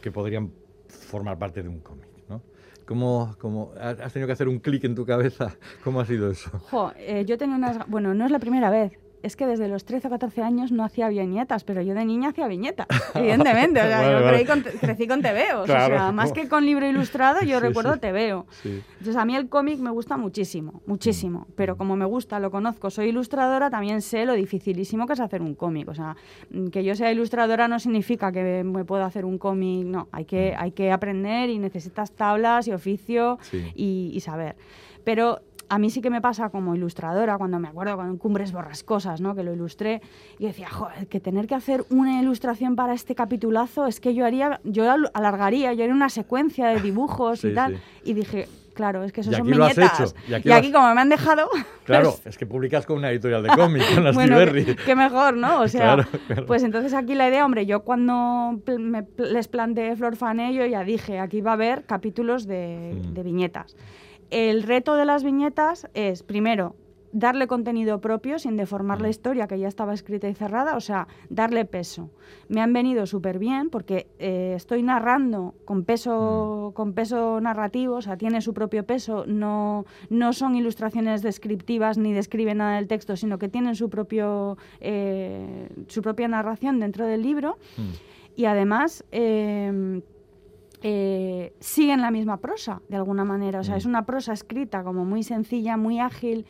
que 0.02 0.10
podrían 0.10 0.50
formar 0.88 1.38
parte 1.38 1.62
de 1.62 1.68
un 1.68 1.80
cómic. 1.80 2.15
¿Cómo, 2.86 3.34
cómo, 3.40 3.72
has 3.78 4.12
tenido 4.12 4.28
que 4.28 4.32
hacer 4.32 4.48
un 4.48 4.60
clic 4.60 4.84
en 4.84 4.94
tu 4.94 5.04
cabeza? 5.04 5.56
¿Cómo 5.84 6.00
ha 6.00 6.06
sido 6.06 6.30
eso? 6.30 6.50
Jo, 6.70 6.92
eh, 6.96 7.24
yo 7.26 7.36
tengo 7.36 7.56
unas... 7.56 7.86
Bueno, 7.88 8.14
no 8.14 8.24
es 8.24 8.30
la 8.30 8.38
primera 8.38 8.70
vez 8.70 8.92
es 9.22 9.36
que 9.36 9.46
desde 9.46 9.68
los 9.68 9.84
13 9.84 10.08
o 10.08 10.10
14 10.10 10.42
años 10.42 10.72
no 10.72 10.84
hacía 10.84 11.08
viñetas, 11.08 11.64
pero 11.64 11.82
yo 11.82 11.94
de 11.94 12.04
niña 12.04 12.30
hacía 12.30 12.46
viñetas, 12.48 12.86
evidentemente. 13.14 13.80
O 13.80 13.84
sea, 13.84 14.20
yo 14.20 14.72
crecí 14.80 15.06
con 15.06 15.22
TVO. 15.22 15.62
o 15.62 15.66
sea, 15.66 16.12
más 16.12 16.32
que 16.32 16.48
con 16.48 16.64
libro 16.64 16.86
ilustrado, 16.86 17.40
yo 17.42 17.60
recuerdo 17.60 17.96
te 17.98 18.12
veo. 18.12 18.46
Entonces, 18.64 19.16
a 19.16 19.24
mí 19.24 19.34
el 19.36 19.48
cómic 19.48 19.78
me 19.80 19.90
gusta 19.90 20.16
muchísimo, 20.16 20.82
muchísimo. 20.86 21.40
Mm. 21.40 21.52
Pero 21.56 21.76
como 21.76 21.96
me 21.96 22.04
gusta, 22.04 22.38
lo 22.40 22.50
conozco, 22.50 22.90
soy 22.90 23.08
ilustradora, 23.08 23.70
también 23.70 24.02
sé 24.02 24.24
lo 24.26 24.34
dificilísimo 24.34 25.06
que 25.06 25.14
es 25.14 25.20
hacer 25.20 25.42
un 25.42 25.54
cómic. 25.54 25.88
O 25.88 25.94
sea, 25.94 26.16
que 26.72 26.84
yo 26.84 26.94
sea 26.94 27.10
ilustradora 27.12 27.68
no 27.68 27.78
significa 27.78 28.32
que 28.32 28.64
me 28.64 28.84
pueda 28.84 29.06
hacer 29.06 29.24
un 29.24 29.38
cómic, 29.38 29.86
no. 29.86 30.08
Hay 30.12 30.24
que, 30.24 30.54
mm. 30.56 30.62
hay 30.62 30.70
que 30.72 30.92
aprender 30.92 31.50
y 31.50 31.58
necesitas 31.58 32.12
tablas 32.12 32.68
y 32.68 32.72
oficio 32.72 33.38
y, 33.74 34.10
y 34.14 34.20
saber. 34.20 34.56
Pero 35.04 35.40
a 35.68 35.78
mí 35.78 35.90
sí 35.90 36.00
que 36.00 36.10
me 36.10 36.20
pasa 36.20 36.50
como 36.50 36.74
ilustradora, 36.74 37.38
cuando 37.38 37.58
me 37.58 37.68
acuerdo 37.68 37.96
con 37.96 38.16
Cumbres 38.18 38.52
Borrascosas, 38.52 39.20
¿no? 39.20 39.34
que 39.34 39.42
lo 39.42 39.52
ilustré, 39.52 40.00
y 40.38 40.46
decía, 40.46 40.68
joder, 40.68 41.06
que 41.08 41.20
tener 41.20 41.46
que 41.46 41.54
hacer 41.54 41.84
una 41.90 42.20
ilustración 42.20 42.76
para 42.76 42.94
este 42.94 43.14
capitulazo 43.14 43.86
es 43.86 44.00
que 44.00 44.14
yo 44.14 44.24
haría, 44.24 44.60
yo 44.64 44.84
alargaría, 45.14 45.72
yo 45.72 45.82
haría 45.84 45.94
una 45.94 46.08
secuencia 46.08 46.68
de 46.68 46.80
dibujos 46.80 47.44
y 47.44 47.54
tal. 47.54 47.80
Y 48.04 48.14
dije, 48.14 48.48
claro, 48.74 49.02
es 49.02 49.12
que 49.12 49.22
eso 49.22 49.32
son 49.32 49.46
viñetas. 49.46 50.14
Y 50.28 50.34
aquí, 50.34 50.48
y 50.48 50.52
aquí 50.52 50.70
como 50.70 50.94
me 50.94 51.00
han 51.00 51.08
dejado... 51.08 51.48
Claro, 51.86 52.10
pues 52.10 52.26
es 52.26 52.36
que 52.36 52.46
publicas 52.46 52.84
con 52.84 52.98
una 52.98 53.12
editorial 53.12 53.44
de 53.44 53.48
cómic, 53.50 53.94
con 53.94 54.02
las 54.04 54.12
bueno, 54.16 54.38
qué, 54.84 54.96
mejor, 54.96 55.36
¿no? 55.36 55.60
O 55.60 55.68
sea, 55.68 56.04
pues 56.44 56.64
entonces 56.64 56.92
aquí 56.94 57.14
la 57.14 57.28
idea, 57.28 57.44
hombre, 57.44 57.64
yo 57.64 57.84
cuando 57.84 58.60
me 58.76 59.06
les 59.16 59.46
planteé 59.46 59.94
Flor 59.94 60.16
Fané, 60.16 60.52
yo 60.52 60.66
ya 60.66 60.82
dije, 60.82 61.20
aquí 61.20 61.42
va 61.42 61.52
a 61.52 61.54
haber 61.54 61.84
capítulos 61.84 62.48
de, 62.48 63.00
mm. 63.00 63.14
de 63.14 63.22
viñetas. 63.22 63.76
El 64.30 64.62
reto 64.62 64.94
de 64.94 65.04
las 65.04 65.22
viñetas 65.24 65.88
es, 65.94 66.22
primero, 66.22 66.74
darle 67.12 67.46
contenido 67.46 68.00
propio 68.00 68.38
sin 68.38 68.56
deformar 68.56 69.00
la 69.00 69.08
historia 69.08 69.46
que 69.46 69.58
ya 69.58 69.68
estaba 69.68 69.94
escrita 69.94 70.28
y 70.28 70.34
cerrada, 70.34 70.76
o 70.76 70.80
sea, 70.80 71.08
darle 71.30 71.64
peso. 71.64 72.10
Me 72.48 72.60
han 72.60 72.74
venido 72.74 73.06
súper 73.06 73.38
bien 73.38 73.70
porque 73.70 74.06
eh, 74.18 74.52
estoy 74.54 74.82
narrando 74.82 75.54
con 75.64 75.84
peso, 75.84 76.72
con 76.74 76.92
peso 76.92 77.40
narrativo, 77.40 77.96
o 77.96 78.02
sea, 78.02 78.18
tiene 78.18 78.42
su 78.42 78.52
propio 78.52 78.84
peso, 78.84 79.24
no, 79.26 79.86
no 80.10 80.32
son 80.34 80.56
ilustraciones 80.56 81.22
descriptivas 81.22 81.96
ni 81.96 82.12
describen 82.12 82.58
nada 82.58 82.76
del 82.76 82.86
texto, 82.86 83.16
sino 83.16 83.38
que 83.38 83.48
tienen 83.48 83.76
su, 83.76 83.88
propio, 83.88 84.58
eh, 84.80 85.70
su 85.86 86.02
propia 86.02 86.28
narración 86.28 86.80
dentro 86.80 87.06
del 87.06 87.22
libro. 87.22 87.56
Mm. 87.78 88.36
Y 88.36 88.44
además... 88.44 89.04
Eh, 89.10 90.02
eh, 90.82 91.54
siguen 91.60 92.00
la 92.00 92.10
misma 92.10 92.38
prosa, 92.38 92.82
de 92.88 92.96
alguna 92.96 93.24
manera. 93.24 93.60
O 93.60 93.64
sea, 93.64 93.74
mm. 93.74 93.78
es 93.78 93.86
una 93.86 94.06
prosa 94.06 94.32
escrita 94.32 94.82
como 94.82 95.04
muy 95.04 95.22
sencilla, 95.22 95.76
muy 95.76 96.00
ágil 96.00 96.46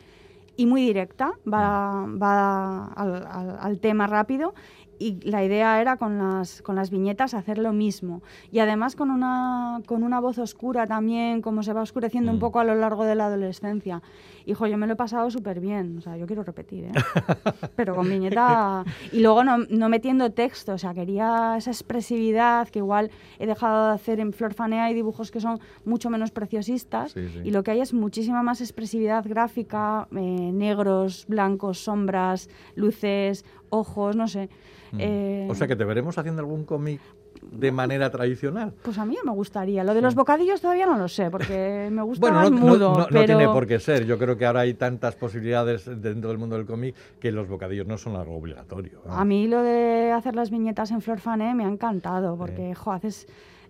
y 0.55 0.65
muy 0.65 0.81
directa, 0.81 1.33
va, 1.51 2.05
mm. 2.05 2.21
va 2.21 2.85
al, 2.87 3.57
al, 3.59 3.79
tema 3.79 4.07
rápido 4.07 4.53
y 4.99 5.19
la 5.29 5.43
idea 5.43 5.81
era 5.81 5.97
con 5.97 6.17
las, 6.17 6.61
con 6.61 6.75
las 6.75 6.89
viñetas 6.89 7.33
hacer 7.33 7.57
lo 7.57 7.73
mismo. 7.73 8.21
Y 8.51 8.59
además 8.59 8.95
con 8.95 9.11
una, 9.11 9.81
con 9.85 10.03
una 10.03 10.19
voz 10.19 10.37
oscura 10.37 10.87
también, 10.87 11.41
como 11.41 11.63
se 11.63 11.73
va 11.73 11.81
oscureciendo 11.81 12.31
un 12.31 12.37
mm. 12.37 12.41
poco 12.41 12.59
a 12.59 12.63
lo 12.63 12.75
largo 12.75 13.05
de 13.05 13.15
la 13.15 13.27
adolescencia. 13.27 14.01
Hijo, 14.45 14.65
yo 14.65 14.77
me 14.77 14.87
lo 14.87 14.93
he 14.93 14.95
pasado 14.95 15.29
súper 15.29 15.59
bien. 15.59 15.97
O 15.97 16.01
sea, 16.01 16.15
yo 16.15 16.25
quiero 16.25 16.41
repetir, 16.41 16.85
¿eh? 16.85 16.91
Pero 17.75 17.95
con 17.95 18.09
viñeta... 18.09 18.85
Y 19.11 19.19
luego 19.19 19.43
no, 19.43 19.57
no, 19.57 19.89
metiendo 19.89 20.31
texto. 20.31 20.73
O 20.73 20.77
sea, 20.77 20.93
quería 20.93 21.55
esa 21.57 21.71
expresividad 21.71 22.69
que 22.69 22.79
igual 22.79 23.11
he 23.39 23.45
dejado 23.45 23.87
de 23.87 23.93
hacer 23.93 24.21
en 24.21 24.31
Florfanea. 24.31 24.85
Hay 24.85 24.93
dibujos 24.93 25.31
que 25.31 25.41
son 25.41 25.59
mucho 25.83 26.09
menos 26.09 26.31
preciosistas. 26.31 27.13
Y 27.43 27.51
lo 27.51 27.63
que 27.63 27.71
hay 27.71 27.81
es 27.81 27.93
muchísima 27.93 28.41
más 28.41 28.61
expresividad 28.61 29.25
gráfica. 29.27 30.07
Eh, 30.15 30.51
negros, 30.53 31.25
blancos, 31.27 31.79
sombras, 31.79 32.49
luces, 32.75 33.43
ojos, 33.69 34.15
no 34.15 34.27
sé. 34.27 34.49
Mm. 34.91 34.97
Eh, 34.99 35.47
o 35.49 35.55
sea 35.55 35.67
que 35.67 35.75
te 35.75 35.83
veremos 35.83 36.17
haciendo 36.17 36.41
algún 36.41 36.63
cómic 36.63 37.01
de 37.41 37.71
manera 37.71 38.09
tradicional. 38.09 38.73
Pues 38.81 38.97
a 38.97 39.05
mí 39.05 39.17
me 39.23 39.31
gustaría. 39.31 39.83
Lo 39.83 39.93
de 39.93 40.01
los 40.01 40.15
bocadillos 40.15 40.61
todavía 40.61 40.85
no 40.85 40.97
lo 40.97 41.07
sé, 41.07 41.29
porque 41.29 41.89
me 41.91 42.01
gusta 42.01 42.21
bueno, 42.21 42.37
más 42.37 42.51
no, 42.51 42.57
mudo. 42.57 42.93
No, 42.93 43.07
no, 43.09 43.25
tiene 43.25 43.47
por 43.47 43.67
qué 43.67 43.79
ser. 43.79 44.05
Yo 44.05 44.17
creo 44.17 44.37
que 44.37 44.45
ahora 44.45 44.61
hay 44.61 44.73
tantas 44.73 45.15
posibilidades 45.15 45.85
dentro 46.01 46.29
del 46.29 46.37
mundo 46.37 46.55
del 46.55 46.65
cómic 46.65 46.95
que 47.19 47.31
los 47.31 47.47
bocadillos 47.47 47.87
no 47.87 47.97
son 47.97 48.15
algo 48.15 48.35
obligatorio. 48.35 49.01
A 49.09 49.25
mí 49.25 49.47
lo 49.47 49.61
de 49.61 50.11
hacer 50.11 50.35
las 50.35 50.49
viñetas 50.49 50.91
en 50.91 51.01
Flor 51.01 51.19
Fané 51.19 51.53
me 51.53 51.65
ha 51.65 51.69
encantado, 51.69 52.37
porque, 52.37 52.73
jo, 52.73 52.91
haces 52.91 53.27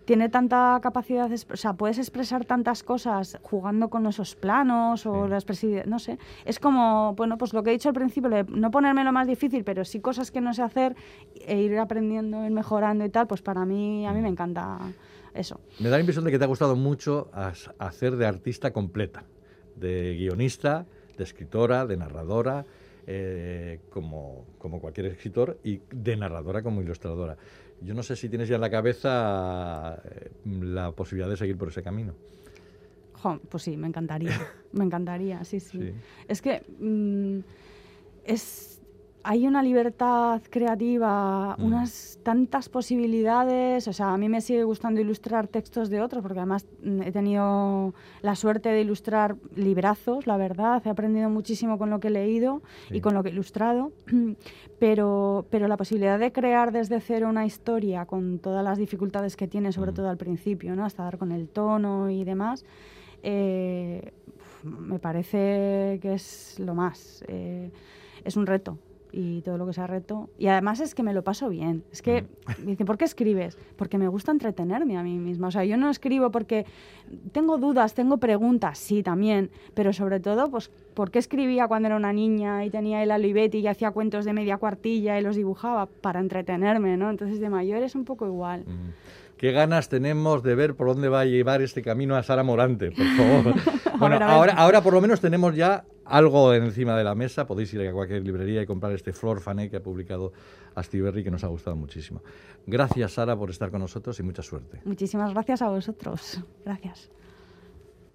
tiene 0.08 0.30
tanta 0.30 0.80
capacidad, 0.82 1.30
o 1.30 1.58
sea, 1.58 1.74
puedes 1.74 1.98
expresar 1.98 2.46
tantas 2.46 2.82
cosas 2.82 3.38
jugando 3.42 3.90
con 3.90 4.06
esos 4.08 4.36
planos 4.36 5.06
o 5.06 5.28
la 5.28 5.36
expresividad, 5.36 5.86
no 5.86 6.00
sé. 6.00 6.18
Es 6.46 6.60
como, 6.60 7.14
bueno, 7.16 7.38
pues 7.38 7.52
lo 7.52 7.62
que 7.62 7.72
he 7.72 7.74
dicho 7.74 7.90
al 7.90 7.96
principio, 7.96 8.30
no 8.48 8.72
ponerme 8.72 9.04
lo 9.04 9.12
más 9.12 9.28
difícil, 9.28 9.66
pero 9.66 9.84
sí 9.84 10.00
cosas 10.00 10.32
que 10.32 10.40
no 10.40 10.54
sé 10.54 10.62
hacer 10.62 10.96
e 11.46 11.60
ir 11.60 11.78
aprendiendo, 11.78 12.46
ir 12.46 12.52
mejorando 12.52 13.04
y 13.04 13.10
tal, 13.10 13.28
pues 13.28 13.42
para 13.42 13.66
mí, 13.66 14.08
a 14.08 14.14
mí 14.14 14.22
me 14.22 14.30
encanta 14.30 14.80
eso. 15.34 15.60
Me 15.80 15.90
da 15.90 15.98
la 15.98 16.00
impresión 16.00 16.24
de 16.24 16.32
que 16.32 16.40
te 16.40 16.46
ha 16.46 16.48
gustado 16.48 16.78
mucho 16.78 17.30
hacer 17.78 18.16
de 18.16 18.26
artista 18.26 18.72
completa, 18.72 19.26
de 19.76 20.16
guionista, 20.16 20.86
de 21.18 21.24
escritora, 21.26 21.86
de 21.86 21.98
narradora, 21.98 22.66
eh, 23.08 23.82
como, 23.90 24.46
como 24.58 24.80
cualquier 24.80 25.08
escritor, 25.08 25.60
y 25.66 25.82
de 25.92 26.16
narradora 26.16 26.64
como 26.64 26.82
ilustradora. 26.82 27.36
Yo 27.82 27.94
no 27.94 28.04
sé 28.04 28.16
si 28.16 28.30
tienes 28.30 28.50
ya 28.50 28.56
en 28.56 28.62
la 28.62 28.70
cabeza 28.70 30.02
eh, 30.04 30.32
la 30.46 30.92
posibilidad 30.92 31.30
de 31.30 31.38
seguir 31.38 31.58
por 31.58 31.70
ese 31.70 31.84
camino. 31.84 32.14
pues 33.50 33.64
sí, 33.64 33.78
me 33.78 33.88
encantaría. 33.88 34.40
me 34.72 34.84
encantaría, 34.84 35.44
sí, 35.44 35.60
sí. 35.60 35.94
Es 36.28 36.42
que 36.42 36.64
mm, 36.80 37.40
es 38.26 38.77
hay 39.30 39.46
una 39.46 39.62
libertad 39.62 40.42
creativa, 40.50 41.58
mm. 41.58 41.64
unas 41.66 42.18
tantas 42.24 42.70
posibilidades. 42.70 43.90
O 43.90 43.92
sea, 43.92 44.14
a 44.14 44.18
mí 44.18 44.30
me 44.30 44.40
sigue 44.40 44.64
gustando 44.64 45.02
ilustrar 45.02 45.50
textos 45.50 45.90
de 45.90 46.00
otros, 46.02 46.22
porque 46.22 46.40
además 46.40 46.66
mm, 46.82 47.02
he 47.02 47.12
tenido 47.12 47.94
la 48.22 48.36
suerte 48.36 48.70
de 48.70 48.80
ilustrar 48.80 49.36
librazos, 49.54 50.28
la 50.28 50.38
verdad. 50.38 50.82
He 50.86 50.90
aprendido 50.90 51.30
muchísimo 51.30 51.78
con 51.78 51.90
lo 51.90 52.00
que 52.00 52.08
he 52.08 52.12
leído 52.12 52.62
y 52.90 53.02
con 53.02 53.14
lo 53.16 53.22
que 53.22 53.30
he 53.30 53.32
ilustrado. 53.34 53.92
Pero, 54.80 55.48
pero 55.50 55.68
la 55.68 55.76
posibilidad 55.76 56.20
de 56.20 56.32
crear 56.32 56.72
desde 56.72 57.02
cero 57.02 57.30
una 57.30 57.48
historia 57.48 58.06
con 58.06 58.38
todas 58.38 58.64
las 58.64 58.78
dificultades 58.78 59.36
que 59.36 59.48
tiene, 59.48 59.72
sobre 59.72 59.92
mm. 59.92 59.96
todo 59.96 60.10
al 60.10 60.18
principio, 60.18 60.76
¿no? 60.76 60.86
hasta 60.86 61.04
dar 61.04 61.18
con 61.18 61.32
el 61.32 61.50
tono 61.50 62.12
y 62.12 62.24
demás. 62.24 62.64
Eh, 63.24 64.14
me 64.64 65.00
parece 65.00 65.98
que 66.00 66.14
es 66.14 66.60
lo 66.60 66.76
más. 66.76 67.24
Eh, 67.28 67.72
es 68.24 68.38
un 68.38 68.46
reto 68.46 68.78
y 69.12 69.42
todo 69.42 69.58
lo 69.58 69.66
que 69.66 69.74
sea 69.74 69.88
reto. 69.88 70.30
Y 70.38 70.48
además 70.48 70.80
es 70.80 70.96
que 70.96 71.04
me 71.04 71.14
lo 71.14 71.24
paso 71.24 71.50
bien. 71.50 71.84
Es 71.92 72.02
que 72.02 72.24
mm. 72.24 72.66
me 72.66 72.76
¿por 72.78 72.98
qué 72.98 73.06
escribes? 73.06 73.58
Porque 73.76 73.98
me 73.98 74.08
gusta 74.08 74.32
entretenerme 74.32 74.98
a 74.98 75.04
mí 75.04 75.18
misma. 75.18 75.48
O 75.48 75.52
sea, 75.52 75.66
yo 75.66 75.78
no 75.78 75.90
escribo 75.90 76.32
porque 76.32 76.66
tengo 77.32 77.58
dudas, 77.58 77.94
tengo 77.94 78.18
preguntas, 78.18 78.78
sí, 78.78 79.04
también, 79.04 79.50
pero 79.74 79.94
sobre 79.94 80.20
todo, 80.20 80.50
pues, 80.50 80.70
¿por 80.94 81.12
qué 81.12 81.20
escribía 81.20 81.68
cuando 81.68 81.88
era 81.88 81.96
una 81.96 82.14
niña 82.14 82.66
y 82.66 82.70
tenía 82.70 83.02
el 83.04 83.12
Olivetti 83.12 83.60
y 83.60 83.68
hacía 83.68 83.92
cuentos 83.92 84.26
de 84.26 84.34
media 84.34 84.58
cuartilla 84.58 85.20
y 85.20 85.24
los 85.24 85.36
dibujaba? 85.36 85.86
Para 85.86 86.20
entretenerme, 86.20 86.98
¿no? 86.98 87.10
Entonces, 87.10 87.40
de 87.40 87.50
mayor 87.50 87.84
es 87.84 87.96
un 87.96 88.06
poco 88.06 88.26
igual. 88.26 88.62
Mm. 88.66 88.92
Qué 89.38 89.52
ganas 89.52 89.88
tenemos 89.88 90.42
de 90.42 90.56
ver 90.56 90.76
por 90.76 90.88
dónde 90.88 91.10
va 91.10 91.22
a 91.22 91.26
llevar 91.26 91.62
este 91.62 91.84
camino 91.84 92.16
a 92.16 92.24
Sara 92.24 92.44
Morante, 92.44 92.92
por 92.92 93.06
favor. 93.06 93.54
bueno, 94.00 94.18
ahora, 94.26 94.54
ahora 94.54 94.82
por 94.82 94.94
lo 94.94 95.02
menos 95.02 95.22
tenemos 95.22 95.56
ya 95.56 95.86
algo 96.10 96.54
encima 96.54 96.98
de 96.98 97.04
la 97.04 97.16
mesa. 97.16 97.46
Podéis 97.46 97.74
ir 97.74 97.88
a 97.88 97.92
cualquier 97.92 98.24
librería 98.24 98.62
y 98.62 98.66
comprar 98.66 98.94
este 98.94 99.14
Flor 99.14 99.42
Fané 99.42 99.70
que 99.70 99.78
ha 99.78 99.84
publicado 99.84 100.34
Astiberri, 100.76 101.24
que 101.24 101.32
nos 101.32 101.44
ha 101.44 101.48
gustado 101.48 101.76
muchísimo. 101.76 102.22
Gracias, 102.66 103.14
Sara, 103.14 103.36
por 103.36 103.50
estar 103.50 103.72
con 103.72 103.82
nosotros 103.82 104.20
y 104.20 104.24
mucha 104.24 104.44
suerte. 104.44 104.82
Muchísimas 104.86 105.34
gracias 105.34 105.62
a 105.62 105.70
vosotros. 105.70 106.42
Gracias. 106.66 107.10